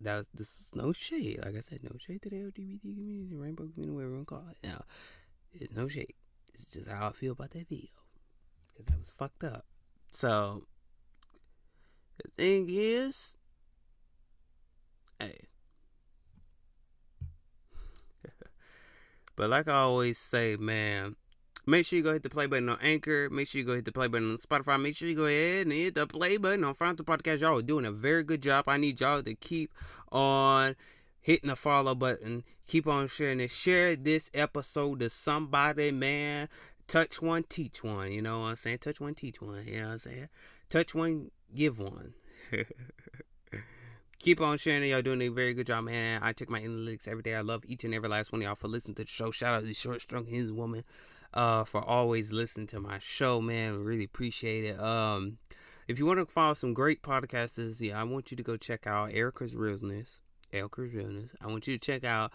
that 0.00 0.16
was 0.16 0.26
this 0.34 0.58
was 0.58 0.84
no 0.84 0.92
shade. 0.92 1.40
Like 1.44 1.56
I 1.56 1.60
said, 1.60 1.80
no 1.82 1.96
shade 1.98 2.22
to 2.22 2.30
the 2.30 2.36
LGBT 2.36 2.80
community, 2.80 3.28
rainbow 3.32 3.68
community, 3.68 3.94
whatever 3.94 4.10
you 4.10 4.16
want 4.16 4.28
to 4.28 4.34
call 4.34 4.44
it. 4.50 4.58
Now, 4.66 4.84
it's 5.52 5.74
no 5.74 5.88
shade. 5.88 6.14
It's 6.54 6.70
just 6.70 6.88
how 6.88 7.08
I 7.08 7.12
feel 7.12 7.32
about 7.32 7.50
that 7.50 7.68
video 7.68 7.88
because 8.72 8.86
that 8.86 8.98
was 8.98 9.14
fucked 9.18 9.44
up. 9.44 9.64
So 10.10 10.64
the 12.22 12.30
thing 12.30 12.68
is, 12.70 13.35
hey. 15.18 15.38
but 19.36 19.50
like 19.50 19.68
I 19.68 19.74
always 19.74 20.18
say, 20.18 20.56
man, 20.56 21.16
make 21.66 21.86
sure 21.86 21.96
you 21.96 22.02
go 22.02 22.12
hit 22.12 22.22
the 22.22 22.30
play 22.30 22.46
button 22.46 22.68
on 22.68 22.78
Anchor. 22.82 23.28
Make 23.30 23.48
sure 23.48 23.60
you 23.60 23.66
go 23.66 23.74
hit 23.74 23.84
the 23.84 23.92
play 23.92 24.08
button 24.08 24.32
on 24.32 24.38
Spotify. 24.38 24.80
Make 24.80 24.96
sure 24.96 25.08
you 25.08 25.16
go 25.16 25.26
ahead 25.26 25.66
and 25.66 25.72
hit 25.72 25.94
the 25.94 26.06
play 26.06 26.36
button 26.36 26.64
on 26.64 26.74
Frontal 26.74 27.04
Podcast. 27.04 27.40
Y'all 27.40 27.58
are 27.58 27.62
doing 27.62 27.86
a 27.86 27.92
very 27.92 28.24
good 28.24 28.42
job. 28.42 28.68
I 28.68 28.76
need 28.76 29.00
y'all 29.00 29.22
to 29.22 29.34
keep 29.34 29.72
on 30.12 30.76
hitting 31.20 31.48
the 31.48 31.56
follow 31.56 31.94
button. 31.94 32.44
Keep 32.68 32.86
on 32.86 33.08
sharing 33.08 33.40
it. 33.40 33.50
Share 33.50 33.96
this 33.96 34.30
episode 34.32 35.00
to 35.00 35.10
somebody, 35.10 35.90
man. 35.90 36.48
Touch 36.88 37.20
one, 37.20 37.42
teach 37.48 37.82
one. 37.82 38.12
You 38.12 38.22
know 38.22 38.40
what 38.40 38.46
I'm 38.46 38.56
saying? 38.56 38.78
Touch 38.78 39.00
one, 39.00 39.14
teach 39.14 39.42
one. 39.42 39.66
You 39.66 39.80
know 39.80 39.86
what 39.86 39.92
I'm 39.92 39.98
saying? 39.98 40.28
Touch 40.70 40.94
one, 40.94 41.30
give 41.54 41.80
one. 41.80 42.14
Keep 44.18 44.40
on 44.40 44.58
sharing. 44.58 44.90
Y'all 44.90 45.02
doing 45.02 45.22
a 45.22 45.28
very 45.28 45.54
good 45.54 45.66
job, 45.66 45.84
man. 45.84 46.20
I 46.22 46.32
check 46.32 46.48
my 46.48 46.60
analytics 46.60 47.06
every 47.06 47.22
day. 47.22 47.34
I 47.34 47.42
love 47.42 47.62
each 47.66 47.84
and 47.84 47.94
every 47.94 48.08
last 48.08 48.32
one 48.32 48.40
of 48.40 48.46
y'all 48.46 48.54
for 48.54 48.68
listening 48.68 48.94
to 48.96 49.04
the 49.04 49.08
show. 49.08 49.30
Shout 49.30 49.54
out 49.54 49.60
to 49.60 49.66
the 49.66 49.74
Short 49.74 50.00
Strong 50.00 50.26
His 50.26 50.50
Woman 50.50 50.84
uh, 51.34 51.64
for 51.64 51.84
always 51.84 52.32
listening 52.32 52.66
to 52.68 52.80
my 52.80 52.98
show, 52.98 53.40
man. 53.40 53.84
Really 53.84 54.04
appreciate 54.04 54.64
it. 54.64 54.80
Um, 54.80 55.38
if 55.86 55.98
you 55.98 56.06
want 56.06 56.18
to 56.18 56.26
follow 56.26 56.54
some 56.54 56.74
great 56.74 57.02
podcasters, 57.02 57.78
yeah, 57.78 58.00
I 58.00 58.04
want 58.04 58.30
you 58.30 58.36
to 58.38 58.42
go 58.42 58.56
check 58.56 58.86
out 58.86 59.10
Erica's 59.12 59.54
Realness. 59.54 60.22
Erica's 60.52 60.92
Realness. 60.92 61.34
I 61.40 61.46
want 61.46 61.68
you 61.68 61.78
to 61.78 61.86
check 61.86 62.02
out 62.02 62.32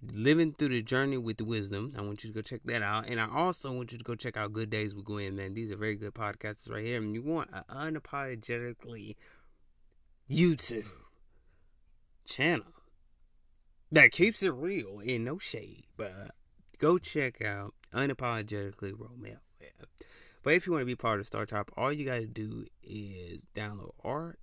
Living 0.00 0.54
Through 0.54 0.68
the 0.68 0.82
Journey 0.82 1.18
with 1.18 1.40
Wisdom. 1.40 1.92
I 1.98 2.02
want 2.02 2.22
you 2.22 2.30
to 2.30 2.34
go 2.34 2.40
check 2.40 2.60
that 2.66 2.82
out. 2.82 3.08
And 3.08 3.20
I 3.20 3.28
also 3.30 3.72
want 3.72 3.92
you 3.92 3.98
to 3.98 4.04
go 4.04 4.14
check 4.14 4.36
out 4.36 4.52
Good 4.52 4.70
Days 4.70 4.94
with 4.94 5.04
Gwen, 5.04 5.36
man. 5.36 5.54
These 5.54 5.72
are 5.72 5.76
very 5.76 5.96
good 5.96 6.14
podcasts 6.14 6.70
right 6.70 6.84
here. 6.84 6.98
And 6.98 7.14
you 7.14 7.22
want 7.22 7.50
an 7.52 7.64
unapologetically 7.68 9.16
YouTube 10.30 10.86
channel 12.26 12.66
that 13.92 14.12
keeps 14.12 14.42
it 14.42 14.52
real 14.52 15.00
in 15.00 15.24
no 15.24 15.38
shade. 15.38 15.84
But 15.96 16.32
go 16.78 16.98
check 16.98 17.42
out 17.42 17.74
Unapologetically 17.92 18.92
Romeo. 18.98 19.38
But 20.42 20.54
if 20.54 20.66
you 20.66 20.72
want 20.72 20.82
to 20.82 20.86
be 20.86 20.94
part 20.94 21.18
of 21.18 21.26
Star 21.26 21.44
Tribe, 21.44 21.70
all 21.76 21.92
you 21.92 22.04
got 22.04 22.18
to 22.18 22.26
do 22.26 22.66
is 22.80 23.44
download 23.54 23.90
R 24.04 24.36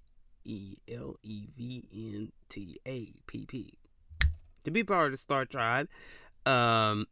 E 0.43 0.75
L 0.91 1.15
E 1.23 1.47
V 1.55 1.87
N 1.93 2.31
T 2.49 2.77
A 2.85 3.13
P 3.25 3.45
P 3.45 3.77
to 4.65 4.71
be 4.71 4.83
part 4.83 5.05
of 5.05 5.11
the 5.13 5.17
Star 5.17 5.45
Tribe. 5.45 5.87
Um, 6.45 7.07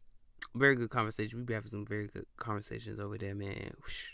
very 0.55 0.75
good 0.75 0.89
conversation. 0.89 1.39
We 1.39 1.45
be 1.45 1.53
having 1.53 1.71
some 1.71 1.85
very 1.85 2.07
good 2.07 2.25
conversations 2.37 2.99
over 2.99 3.17
there, 3.17 3.33
man. 3.33 3.71
Whoosh, 3.81 4.07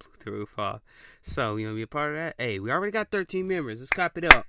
blew 0.00 0.10
the 0.24 0.30
roof 0.32 0.58
off. 0.58 0.80
So 1.22 1.54
you 1.54 1.66
want 1.66 1.74
to 1.74 1.76
be 1.76 1.82
a 1.82 1.86
part 1.86 2.14
of 2.14 2.16
that? 2.16 2.34
Hey, 2.38 2.58
we 2.58 2.72
already 2.72 2.90
got 2.90 3.12
13 3.12 3.46
members. 3.46 3.78
Let's 3.78 3.90
cop 3.90 4.18
it 4.18 4.24
up. 4.24 4.46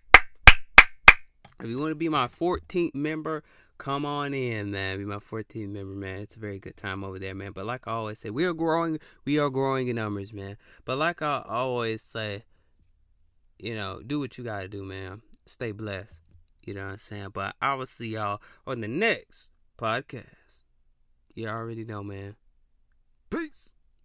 If 1.61 1.67
you 1.67 1.77
want 1.77 1.91
to 1.91 1.95
be 1.95 2.07
my 2.07 2.27
14th 2.27 2.95
member, 2.95 3.43
come 3.77 4.05
on 4.05 4.33
in, 4.33 4.71
man. 4.71 4.97
Be 4.97 5.03
my 5.03 5.17
14th 5.17 5.67
member, 5.67 5.93
man. 5.93 6.19
It's 6.19 6.37
a 6.37 6.39
very 6.39 6.57
good 6.57 6.77
time 6.77 7.03
over 7.03 7.19
there, 7.19 7.35
man. 7.35 7.51
But 7.51 7.65
like 7.65 7.85
I 7.85 7.91
always 7.91 8.19
say, 8.19 8.29
we 8.29 8.45
are 8.45 8.53
growing. 8.53 8.99
We 9.25 9.39
are 9.39 9.49
growing 9.49 9.89
in 9.89 9.97
numbers, 9.97 10.31
man. 10.31 10.55
But 10.85 10.97
like 10.97 11.21
I 11.21 11.43
always 11.47 12.01
say, 12.01 12.43
you 13.57 13.75
know, 13.75 14.01
do 14.05 14.19
what 14.19 14.37
you 14.37 14.43
gotta 14.45 14.69
do, 14.69 14.85
man. 14.85 15.21
Stay 15.45 15.73
blessed. 15.73 16.21
You 16.65 16.75
know 16.75 16.85
what 16.85 16.91
I'm 16.91 16.97
saying? 16.97 17.29
But 17.33 17.55
I 17.61 17.73
will 17.73 17.87
see 17.87 18.09
y'all 18.09 18.41
on 18.65 18.79
the 18.79 18.87
next 18.87 19.49
podcast. 19.77 20.25
You 21.35 21.47
already 21.47 21.83
know, 21.83 22.03
man. 22.03 22.35
Peace. 23.29 23.71